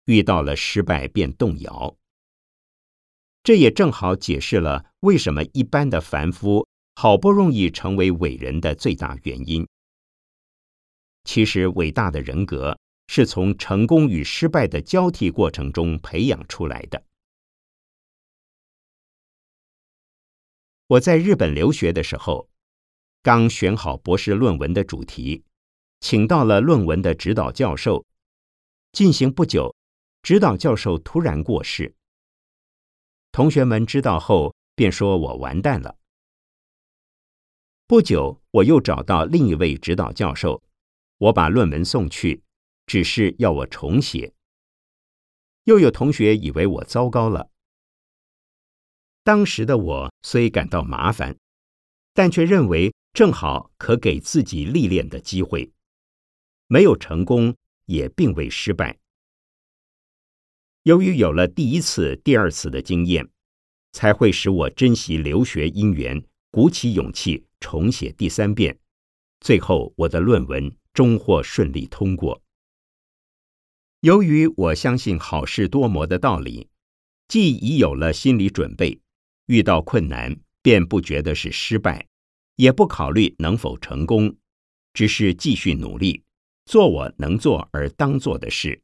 [0.04, 1.96] 遇到了失败便动摇。
[3.42, 6.64] 这也正好解释了为什么一般的凡夫
[6.94, 9.66] 好不容易成为伟人的最大原因。
[11.24, 17.04] 其实，伟大的人格是从成功与失败的交替过程中培养出来的。
[20.86, 22.48] 我在日本留学的时候，
[23.24, 25.42] 刚选好博士论文的主题，
[26.00, 28.04] 请到了论文的指导教授。
[28.92, 29.76] 进行不久，
[30.22, 31.94] 指导教授突然过世。
[33.30, 35.98] 同学们知道后，便说我完蛋了。
[37.86, 40.62] 不久，我又找到另一位指导教授，
[41.18, 42.42] 我把论文送去，
[42.86, 44.32] 只是要我重写。
[45.64, 47.50] 又有同学以为我糟糕了。
[49.22, 51.36] 当时的我虽感到麻烦，
[52.14, 55.70] 但却认为正好可给自己历练的机会。
[56.68, 57.56] 没有成功，
[57.86, 58.98] 也并未失败。
[60.82, 63.28] 由于有了第一次、第二次的经验，
[63.92, 68.78] 才会使我珍惜留学因缘，鼓起勇气重写第三遍。
[69.40, 72.42] 最后，我的论文终获顺利通过。
[74.00, 76.68] 由于我相信好事多磨的道理，
[77.28, 79.00] 既已有了心理准备，
[79.46, 82.06] 遇到困难便不觉得是失败，
[82.56, 84.36] 也不考虑能否成功，
[84.92, 86.22] 只是继续努力，
[86.66, 88.82] 做我能做而当做的事。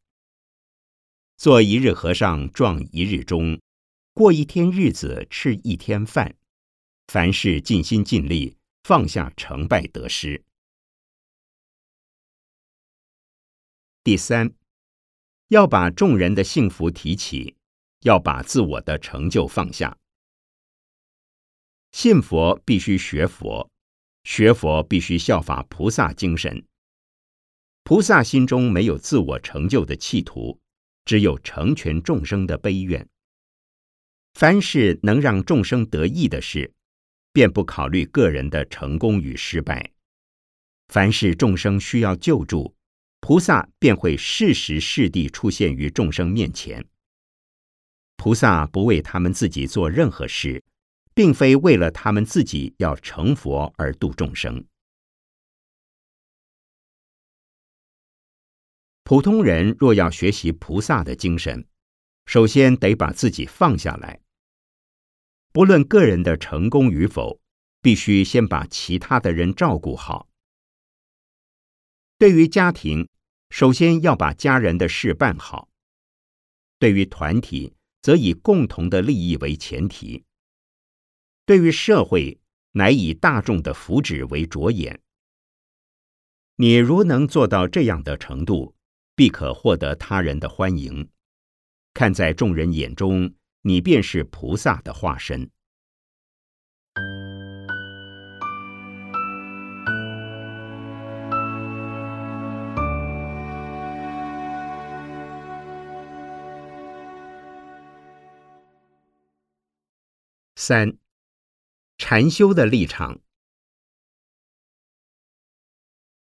[1.36, 3.60] 做一日和尚撞一日钟，
[4.14, 6.36] 过一天日子吃一天饭。
[7.08, 10.44] 凡事尽心尽力，放下成败得失。
[14.04, 14.54] 第三，
[15.48, 17.56] 要把众人的幸福提起，
[18.02, 19.98] 要把自我的成就放下。
[21.90, 23.68] 信佛必须学佛，
[24.22, 26.64] 学佛必须效法菩萨精神。
[27.84, 30.58] 菩萨心中没有自我成就的企图。
[31.04, 33.08] 只有成全众生的悲愿。
[34.34, 36.72] 凡是能让众生得益的事，
[37.32, 39.90] 便不考虑个人的成功与失败。
[40.88, 42.74] 凡是众生需要救助，
[43.20, 46.86] 菩萨便会适时适地出现于众生面前。
[48.16, 50.62] 菩萨不为他们自己做任何事，
[51.14, 54.64] 并非为了他们自己要成佛而度众生。
[59.12, 61.66] 普通人若要学习菩萨的精神，
[62.24, 64.22] 首先得把自己放下来。
[65.52, 67.38] 不论个人的成功与否，
[67.82, 70.30] 必须先把其他的人照顾好。
[72.16, 73.06] 对于家庭，
[73.50, 75.68] 首先要把家人的事办好；
[76.78, 80.24] 对于团体，则以共同的利益为前提；
[81.44, 82.40] 对于社会，
[82.70, 85.02] 乃以大众的福祉为着眼。
[86.56, 88.74] 你如能做到这样的程度，
[89.14, 91.10] 必可获得他人的欢迎，
[91.92, 95.50] 看在众人眼中，你便是菩萨的化身。
[110.54, 110.96] 三，
[111.98, 113.20] 禅修的立场。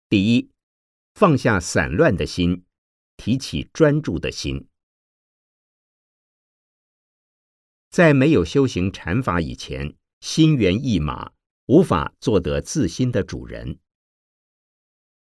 [0.10, 0.52] 第一，
[1.14, 2.66] 放下散乱的心。
[3.18, 4.68] 提起专注的心，
[7.90, 11.32] 在没有修行禅法以前，心猿意马，
[11.68, 13.80] 无法做得自心的主人。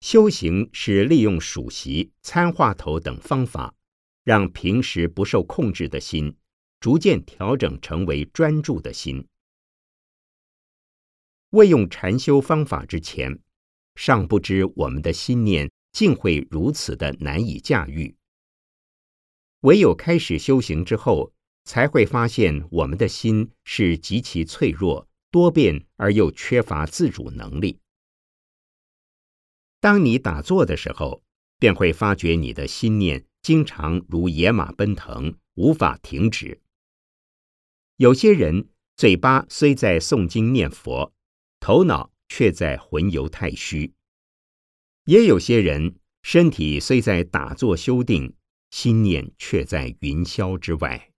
[0.02, 3.76] 修行是利用数息、参话头等方法，
[4.24, 6.38] 让平时不受控制的心，
[6.80, 9.28] 逐渐调整成为专注的心。
[11.50, 13.42] 未用禅修方法之前，
[13.96, 15.72] 尚不知我们的心念。
[15.92, 18.16] 竟会如此的难以驾驭。
[19.62, 21.34] 唯有开始修行之后，
[21.66, 27.80] 才会发现我们的心是极其脆弱、多变而又缺乏自主能力。
[29.82, 31.24] 当你打坐的时候，
[31.60, 36.62] 便会发觉你的心念经常如野马奔腾，无法停止。
[37.98, 41.14] 有些人嘴巴虽在诵经念佛，
[41.60, 43.94] 头脑却在魂游太虚。
[45.10, 48.36] 也有些人身体虽在打坐修定，
[48.70, 51.12] 心念却在云霄之外。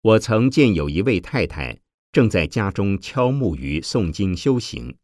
[0.00, 4.96] 我曾见有一位太太正在家中敲木鱼诵经修行，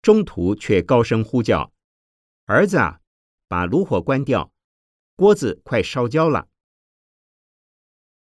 [0.00, 1.72] 中途却高声呼叫
[2.46, 3.00] ：“儿子啊，
[3.48, 4.52] 把炉火关掉，
[5.16, 6.46] 锅子快烧焦了。”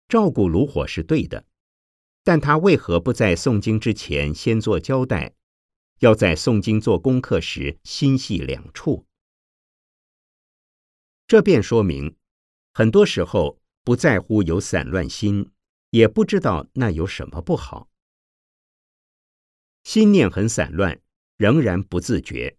[0.07, 1.47] 照顾炉火是对的，
[2.23, 5.33] 但他为何不在诵经之前先做交代？
[5.99, 9.05] 要在诵经做功课时心系两处，
[11.27, 12.15] 这便说明，
[12.73, 15.51] 很多时候不在乎有散乱心，
[15.89, 17.89] 也不知道那有什么不好。
[19.83, 21.01] 心念很散乱，
[21.37, 22.57] 仍然不自觉，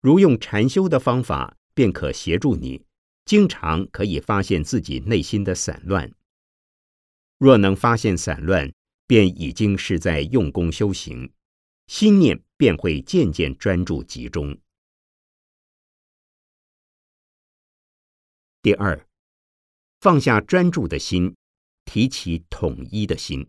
[0.00, 2.84] 如用禅修的方法，便可协助你，
[3.24, 6.12] 经常可以发现自己内心的散乱。
[7.38, 8.72] 若能发现散乱，
[9.06, 11.30] 便已经是在用功修行。
[11.86, 14.58] 心念便会渐渐专注集中。
[18.62, 19.06] 第二，
[20.00, 21.36] 放下专注的心，
[21.84, 23.48] 提起统一的心。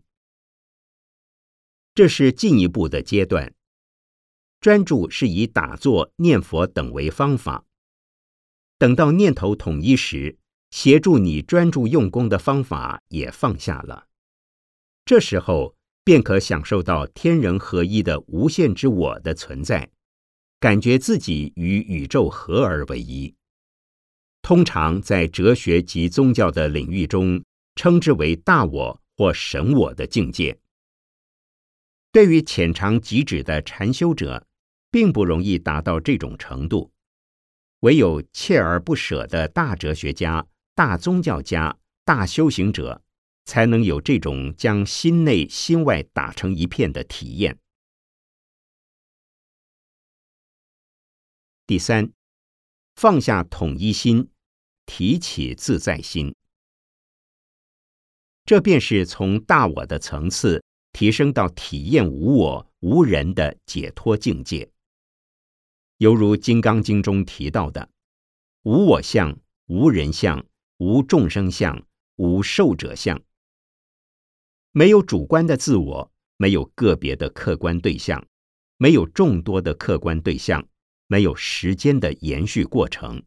[1.94, 3.54] 这是进一步的阶段。
[4.60, 7.64] 专注是以打坐、念佛等为方法。
[8.76, 10.36] 等到念头统一时，
[10.70, 14.08] 协助你专注用功的方法也放下了。
[15.04, 15.76] 这时候
[16.08, 19.90] 便可享受到天人合一的无限之我的存在，
[20.58, 23.34] 感觉自己与宇宙合而为一。
[24.40, 27.44] 通常在哲学及宗教的领域中，
[27.74, 30.58] 称之为大我或神我的境界。
[32.10, 34.46] 对于浅尝即止的禅修者，
[34.90, 36.90] 并不容易达到这种程度。
[37.80, 43.02] 唯有锲而不舍的大哲学家、大宗教家、大修行者，
[43.48, 47.58] 才能有这种将心内心外打成一片的体验。
[51.66, 52.12] 第三，
[52.94, 54.28] 放下统一心，
[54.84, 56.34] 提起自在心，
[58.44, 64.70] 这便是从大我的层次提升到体验无我、无人的解脱境界。
[65.96, 67.88] 犹如《金刚经》中提到的
[68.64, 69.38] ：“无我相，
[69.68, 70.44] 无人相，
[70.76, 71.82] 无众生相，
[72.16, 73.18] 无寿者相。”
[74.72, 78.26] 没有主观的自我，没有个别的客观对象，
[78.76, 80.68] 没有众多的客观对象，
[81.06, 83.22] 没有时间的延续过程。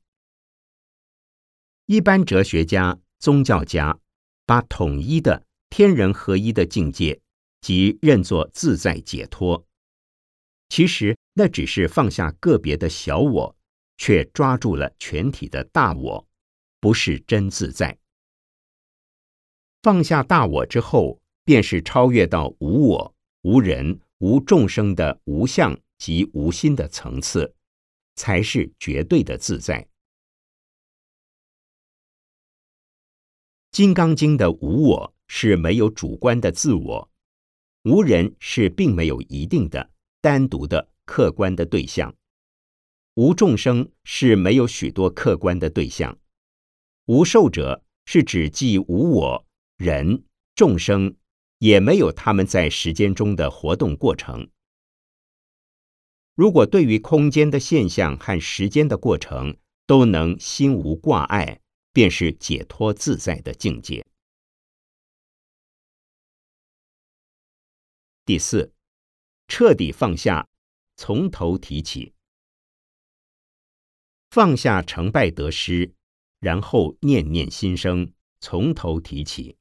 [1.88, 4.00] 一般哲学家、宗教家
[4.46, 7.20] 把统一的天人合一的境界，
[7.60, 9.66] 即认作自在解脱。
[10.70, 13.56] 其实那只是放下个别的小我，
[13.98, 16.28] 却抓住了全体的大我，
[16.80, 17.98] 不是真自在。
[19.82, 21.21] 放下大我之后，
[21.52, 27.54] 便是超越到无我、无人、无众生的无相及无心的层次，
[28.16, 29.82] 才是绝对的自在。
[33.70, 37.12] 《金刚经》的无我是没有主观的自我，
[37.84, 39.92] 无人是并没有一定的。
[40.22, 42.16] 单独的客观的对象，
[43.16, 46.18] 无众生是没有许多客观的对象，
[47.08, 49.46] 无受者是指既无我、
[49.76, 50.24] 人、
[50.56, 51.14] 众生，
[51.62, 54.50] 也没有他们在时间中的活动过程。
[56.34, 59.56] 如果对于空间的现象和时间的过程
[59.86, 61.62] 都能心无挂碍，
[61.94, 64.04] 便是解脱自在的境界。
[68.26, 68.74] 第四。
[69.48, 70.48] 彻底放下，
[70.96, 72.14] 从头提起。
[74.30, 75.94] 放下成败得失，
[76.40, 79.58] 然后念念心生，从头提起。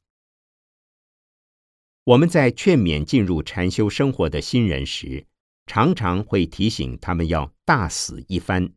[2.11, 5.27] 我们在劝勉进入禅修生活的新人时，
[5.67, 8.73] 常常会提醒他们要大死一番，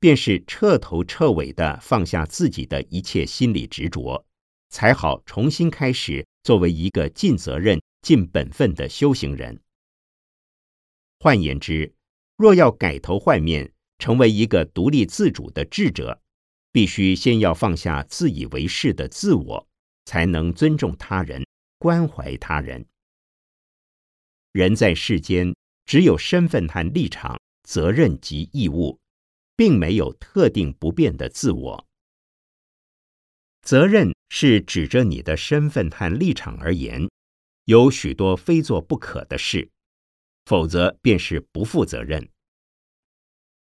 [0.00, 4.26] 便是彻头彻尾的放下自己的一切心理执着，
[4.70, 9.60] 才好重新开始，作为一个尽责任、尽本分的修行人。
[11.20, 11.94] 换言之，
[12.36, 16.20] 若要改头换面，成为一个独立自主的智者，
[16.72, 19.68] 必须先要放下自以为是的自我，
[20.06, 21.43] 才能尊重他人、
[21.84, 22.86] 关怀他人。
[24.52, 25.54] 人在世间，
[25.84, 28.98] 只有身份和立场、责任及义务，
[29.54, 31.86] 并没有特定不变的自我。
[33.60, 37.06] 责任是指着你的身份和立场而言，
[37.66, 39.70] 有许多非做不可的事。
[40.46, 42.30] 否则便是不负责任。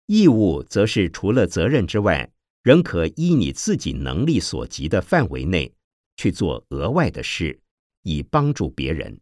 [0.05, 2.31] 义务则是除了责任之外，
[2.61, 5.73] 仍可依你自己能力所及的范围内
[6.17, 7.59] 去做额外的事，
[8.05, 9.19] 以帮助别人。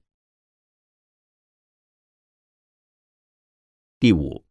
[3.97, 4.45] 第五，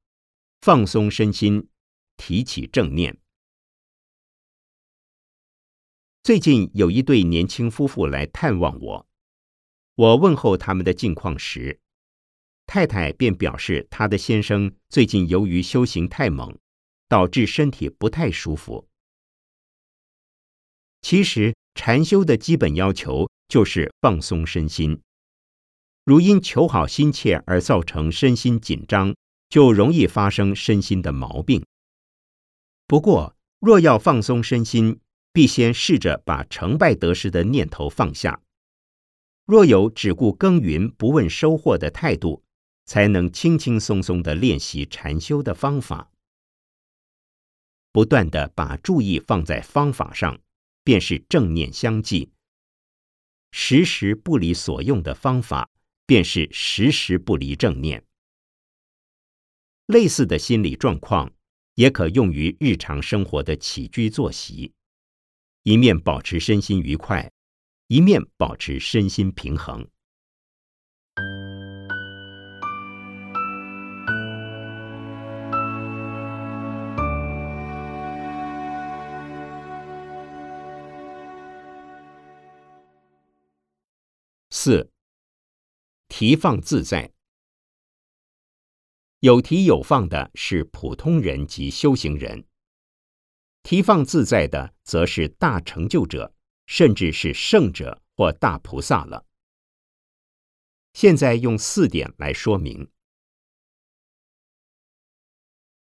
[0.62, 1.68] 放松身心，
[2.16, 3.20] 提起正念。
[6.22, 9.06] 最近有一对年轻夫妇来探望我，
[9.96, 11.78] 我问候他们的近况时。
[12.64, 16.58] 太太便表示，她的先生最近由于修行太猛，
[17.06, 18.88] 导致身体不太舒服。
[21.02, 25.02] 其实禅修的基本要求就是放松身心，
[26.06, 29.14] 如因求好心切而造成身心紧张，
[29.50, 31.62] 就容易发生身心的毛病。
[32.86, 35.00] 不过，若要放松身心，
[35.34, 38.40] 必先试着把成败得失的念头放下。
[39.44, 42.42] 若有只顾耕耘不问收获的态度，
[42.86, 46.10] 才能轻轻松松的练习禅修的方法，
[47.92, 50.40] 不断的把注意放在方法上，
[50.82, 52.32] 便是正念相继。
[53.52, 55.70] 时时不离所用的方法，
[56.06, 58.04] 便是时时不离正念。
[59.86, 61.30] 类似的心理状况，
[61.74, 64.72] 也可用于日常生活的起居作息，
[65.62, 67.30] 一面保持身心愉快，
[67.88, 69.86] 一面保持身心平衡。
[84.64, 84.92] 四、
[86.06, 87.12] 提放自在。
[89.18, 92.46] 有提有放的是普通人及修行人，
[93.64, 96.32] 提放自在的则是大成就者，
[96.66, 99.26] 甚至是圣者或大菩萨了。
[100.92, 102.88] 现在用四点来说明：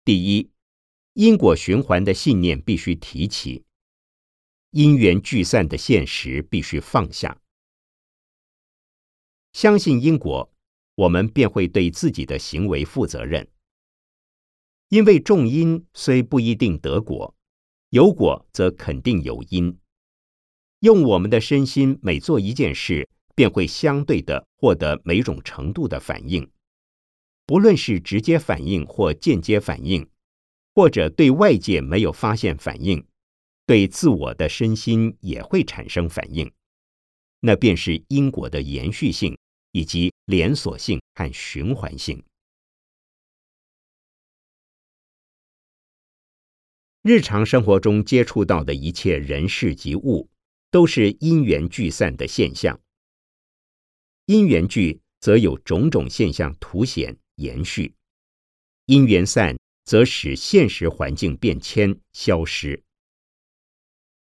[0.03, 0.49] 第一，
[1.13, 3.65] 因果循环的信念必须提起，
[4.71, 7.39] 因缘聚散的现实必须放下，
[9.53, 10.49] 相信因果。
[10.95, 13.47] 我们便会对自己的行为负责任，
[14.89, 17.35] 因为种因虽不一定得果，
[17.89, 19.75] 有果则肯定有因。
[20.81, 26.47] 用我们的身心每做一件事，便会相对的获得每种程度的反应，
[27.47, 30.07] 不论是直接反应或间接反应，
[30.75, 33.03] 或者对外界没有发现反应，
[33.65, 36.51] 对自我的身心也会产生反应，
[37.39, 39.35] 那便是因果的延续性。
[39.73, 42.23] 以及连锁性和循环性。
[47.01, 50.29] 日常生活中接触到的一切人事及物，
[50.71, 52.79] 都是因缘聚散的现象。
[54.25, 57.91] 因缘聚，则有种种现象凸显延续；
[58.85, 62.81] 因缘散，则使现实环境变迁消失。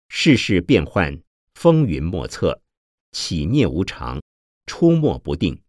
[0.09, 1.21] 世事变幻，
[1.53, 2.61] 风云莫测，
[3.11, 4.21] 起灭无常。
[4.65, 5.61] 出没不定，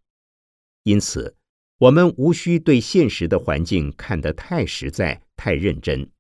[0.83, 1.37] 因此
[1.79, 6.11] 我们无需对现实的环境看得太实在、太认真。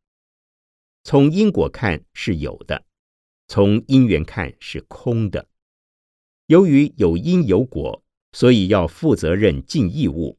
[1.02, 2.84] 从因果看是有的，
[3.48, 5.48] 从因缘看是空的。
[6.46, 10.38] 由于有因有果，所以要负责任、尽义务。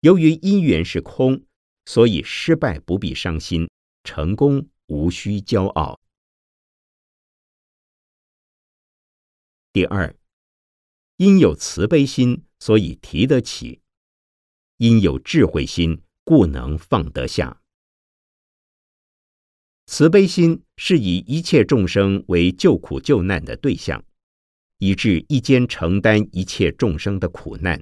[0.00, 1.44] 由于因缘是空，
[1.84, 3.70] 所以失败不必伤心，
[4.02, 6.00] 成功无需骄傲。
[9.72, 10.14] 第二。
[11.16, 13.80] 因有慈悲心，所以提得起；
[14.78, 17.60] 因有智慧心，故能放得下。
[19.86, 24.04] 慈悲心是以一切众生为救苦救难的对象，
[24.78, 27.80] 以致一肩承担一切众生的苦难。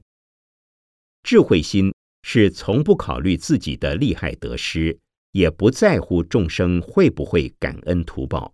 [1.22, 4.98] 智慧心是从不考虑自己的利害得失，
[5.30, 8.52] 也不在乎众生会不会感恩图报。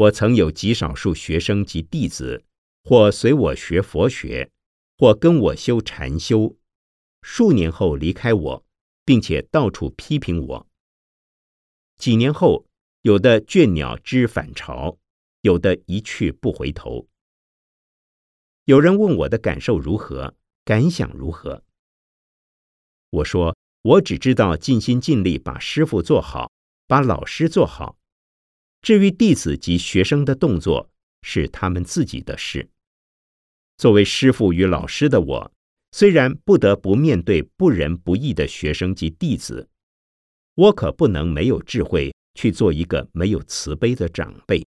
[0.00, 2.42] 我曾有极少数学生及弟子，
[2.84, 4.50] 或随我学佛学，
[4.96, 6.56] 或跟我修禅修，
[7.20, 8.64] 数年后离开我，
[9.04, 10.66] 并且到处批评我。
[11.98, 12.64] 几年后，
[13.02, 14.96] 有的倦鸟知返巢，
[15.42, 17.06] 有的一去不回头。
[18.64, 20.34] 有人问我的感受如何，
[20.64, 21.62] 感想如何？
[23.10, 26.50] 我说：我只知道尽心尽力把师傅做好，
[26.86, 27.99] 把老师做好。
[28.82, 30.90] 至于弟子及学生的动作，
[31.22, 32.70] 是他们自己的事。
[33.76, 35.52] 作为师傅与老师的我，
[35.92, 39.68] 虽然不得不面对不仁不义的学生及弟子，
[40.54, 44.66] 我可不能没有智慧去做一个没有慈悲的长辈。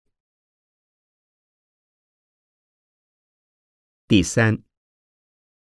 [4.08, 4.62] 第三，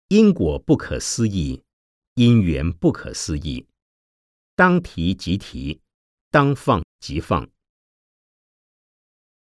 [0.08, 1.62] 因果不可思议，
[2.14, 3.66] 因缘不可思议，
[4.56, 5.80] 当提即提，
[6.30, 7.48] 当放即放。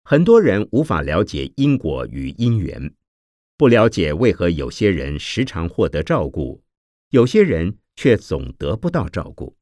[0.07, 2.93] 很多人无法了解因果与因缘，
[3.57, 6.61] 不了解为何有些人时常获得照顾，
[7.09, 9.57] 有些人却总得不到照顾。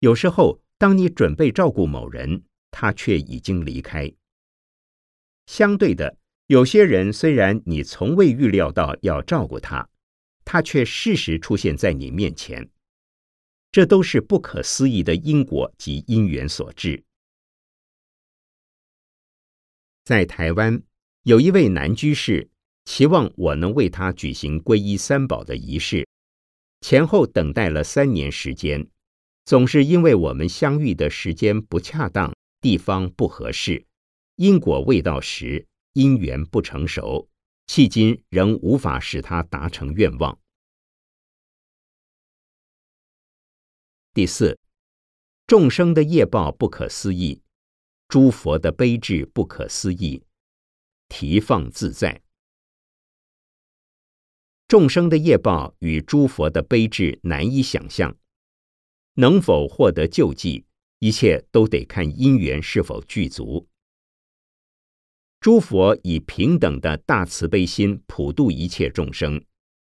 [0.00, 2.42] 有时候，当你准备照顾某人，
[2.72, 4.12] 他却已经离开。
[5.46, 9.88] 相对的，有些人虽然你从未预料到要照顾他，
[10.44, 12.68] 他却适时出现在你面前。
[13.70, 17.04] 这都是不可思议的因果及因缘所致。
[20.04, 20.82] 在台湾，
[21.22, 22.50] 有一位男居士，
[22.84, 26.06] 期望我能为他举行皈依三宝的仪式，
[26.82, 28.86] 前后等待了三年时间，
[29.46, 33.86] 总是因为我们相遇的时间不恰当，地方不合适，
[34.36, 37.30] 因果未到时，因缘不成熟，
[37.66, 40.38] 迄今仍无法使他达成愿望。
[44.12, 44.58] 第四，
[45.46, 47.43] 众生的业报不可思议。
[48.14, 50.22] 诸佛的悲智不可思议，
[51.08, 52.22] 提放自在。
[54.68, 58.16] 众生的业报与诸佛的悲智难以想象，
[59.14, 60.64] 能否获得救济，
[61.00, 63.66] 一切都得看因缘是否具足。
[65.40, 69.44] 诸佛以平等的大慈悲心普度一切众生，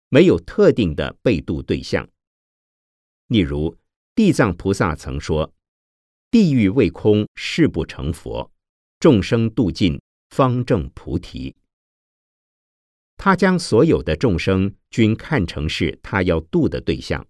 [0.09, 2.09] 没有特定的被度对象。
[3.28, 3.78] 例如，
[4.15, 5.53] 地藏菩萨曾说。
[6.39, 8.51] 地狱未空，誓不成佛；
[8.99, 11.55] 众生度尽，方证菩提。
[13.17, 17.25] 他将所有的众生均看成是他要度的对象，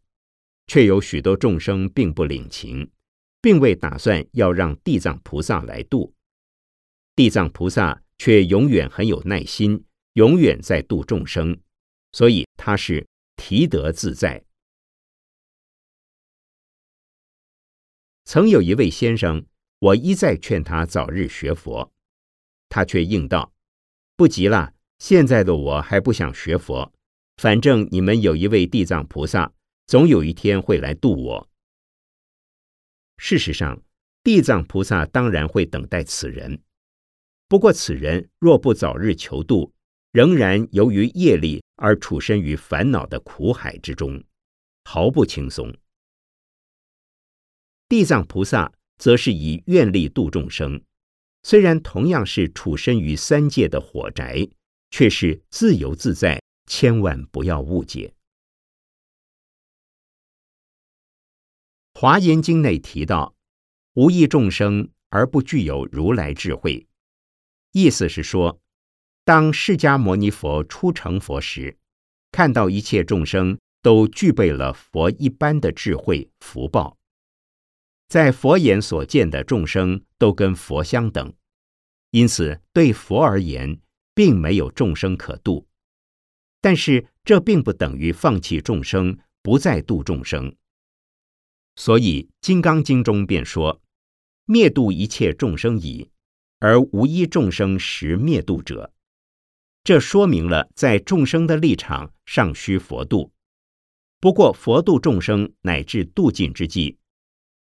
[0.68, 2.92] 却有许多众生并不领情，
[3.42, 6.14] 并未打算要让地藏菩萨来度。
[7.16, 9.86] 地藏菩萨却永远很有耐心，
[10.16, 11.58] 永远在度众生，
[12.12, 14.44] 所以他是提得自在。
[18.30, 19.46] 曾有一位先生，
[19.80, 21.94] 我一再劝他早日学佛，
[22.68, 23.54] 他却应道
[24.18, 26.92] ：“不急了。”现在的我还不想学佛，
[27.38, 29.54] 反正你们有一位地藏菩萨，
[29.86, 31.50] 总有一天会来度我。
[33.16, 33.82] 事实上，
[34.26, 36.62] 地藏菩萨当然会等待此人，
[37.48, 39.72] 不过此人若不早日求度，
[40.12, 44.22] 仍然由于业力而处身于烦恼的苦海之中，
[44.84, 45.74] 毫不轻松。
[47.90, 50.82] 地藏菩萨则是以愿力度众生，
[51.44, 54.50] 虽然同样是处身于三界的火宅。
[54.90, 58.14] 却是自由自在，千万不要误解。
[62.00, 63.36] 《华严经》内提到
[63.96, 66.88] ：“无意众生而不具有如来智慧。”
[67.74, 68.62] 意思是说，
[69.26, 71.78] 当释迦牟尼佛初成佛时，
[72.32, 76.97] 看到一切众生都具备了佛一般的智慧福报，
[78.08, 81.34] 在佛眼所见的众生都跟佛相等，
[82.12, 83.80] 因此对佛而言。
[84.18, 85.68] 并没有众生可度，
[86.60, 90.56] 但是这并不等于放弃众生，不再度众生。
[91.76, 93.80] 所以《金刚经》中便说
[94.46, 96.10] ：“灭度一切众生矣，
[96.58, 98.92] 而无一众生实灭度者。”
[99.86, 103.32] 这说明了在众生的立场尚需佛度。
[104.20, 106.98] 不过佛度众生乃至度尽之际，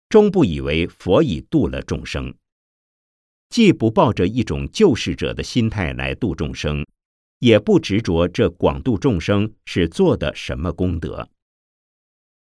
[0.09, 2.35] 终不以为佛已度了众生。
[3.51, 6.85] 既不抱着一种救世者的心态来度众生，
[7.39, 11.29] 也不执着这广度众生是做的什么功德，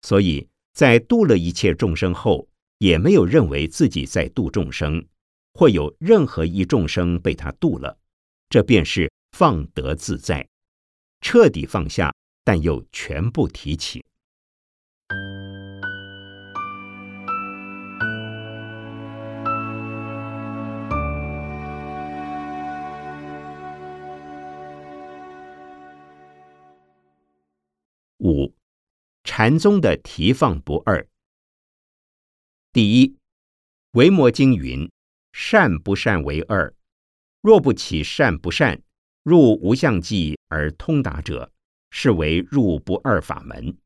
[0.02, 5.04] 所以在度了一切众生后，也没有认为自己在度众生，
[5.52, 7.98] 或有任何一众生被他度了，
[8.48, 10.48] 这便是放得自在，
[11.20, 14.02] 彻底放下，但又全部提起。
[28.18, 28.54] 五
[29.24, 31.06] 禅宗的提放不二。
[32.72, 33.08] 第一，
[33.92, 34.90] 《维摩经》云
[35.32, 36.72] ：“善不善为二，
[37.42, 38.80] 若不起善不善，
[39.22, 41.52] 入无相寂而通达者，
[41.90, 43.76] 是为入不二法门。”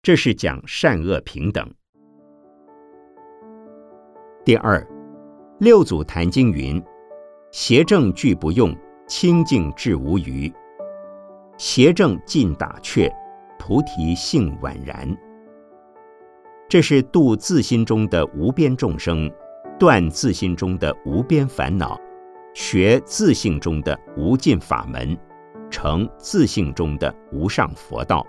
[0.00, 1.74] 这是讲善恶平等。
[4.44, 4.80] 第二，
[5.58, 6.80] 《六祖坛经》云
[7.50, 8.76] ：“邪正俱不用，
[9.08, 10.52] 清净智无余。”
[11.64, 13.08] 邪正尽打却，
[13.56, 15.16] 菩提性宛然。
[16.68, 19.30] 这是度自心中的无边众生，
[19.78, 21.96] 断自心中的无边烦恼，
[22.52, 25.16] 学自性中的无尽法门，
[25.70, 28.26] 成自性中的无上佛道。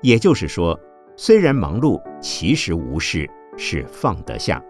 [0.00, 0.78] 也就是说，
[1.16, 4.62] 虽然忙碌，其实无事，是放得下。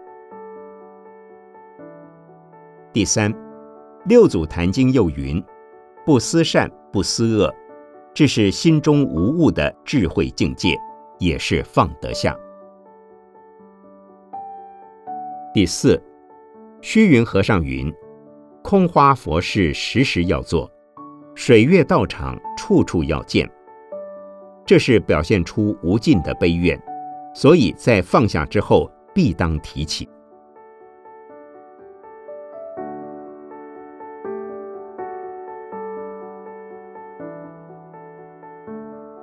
[2.91, 3.31] 第三，
[4.05, 5.41] 《六祖坛经》又云。
[6.03, 7.51] 不思善，不思恶，
[8.13, 10.77] 这是心中无物的智慧境界，
[11.17, 12.37] 也是放得下。
[15.51, 15.99] 第四，
[16.81, 17.91] 虚云和尚云
[18.63, 20.71] ：“空花佛事时时要做，
[21.33, 23.49] 水月道场处处要见。”
[24.63, 26.79] 这是表现出无尽的悲怨，
[27.33, 30.07] 所以在放下之后，必当提起。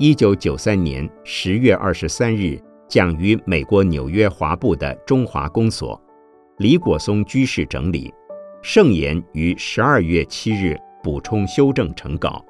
[0.02, 6.02] 一九九三年十月二十三日，讲于美国纽约华埠的中华公所，
[6.56, 8.10] 李果松居士整理，
[8.62, 12.42] 盛言于十二月七日补充修正成稿。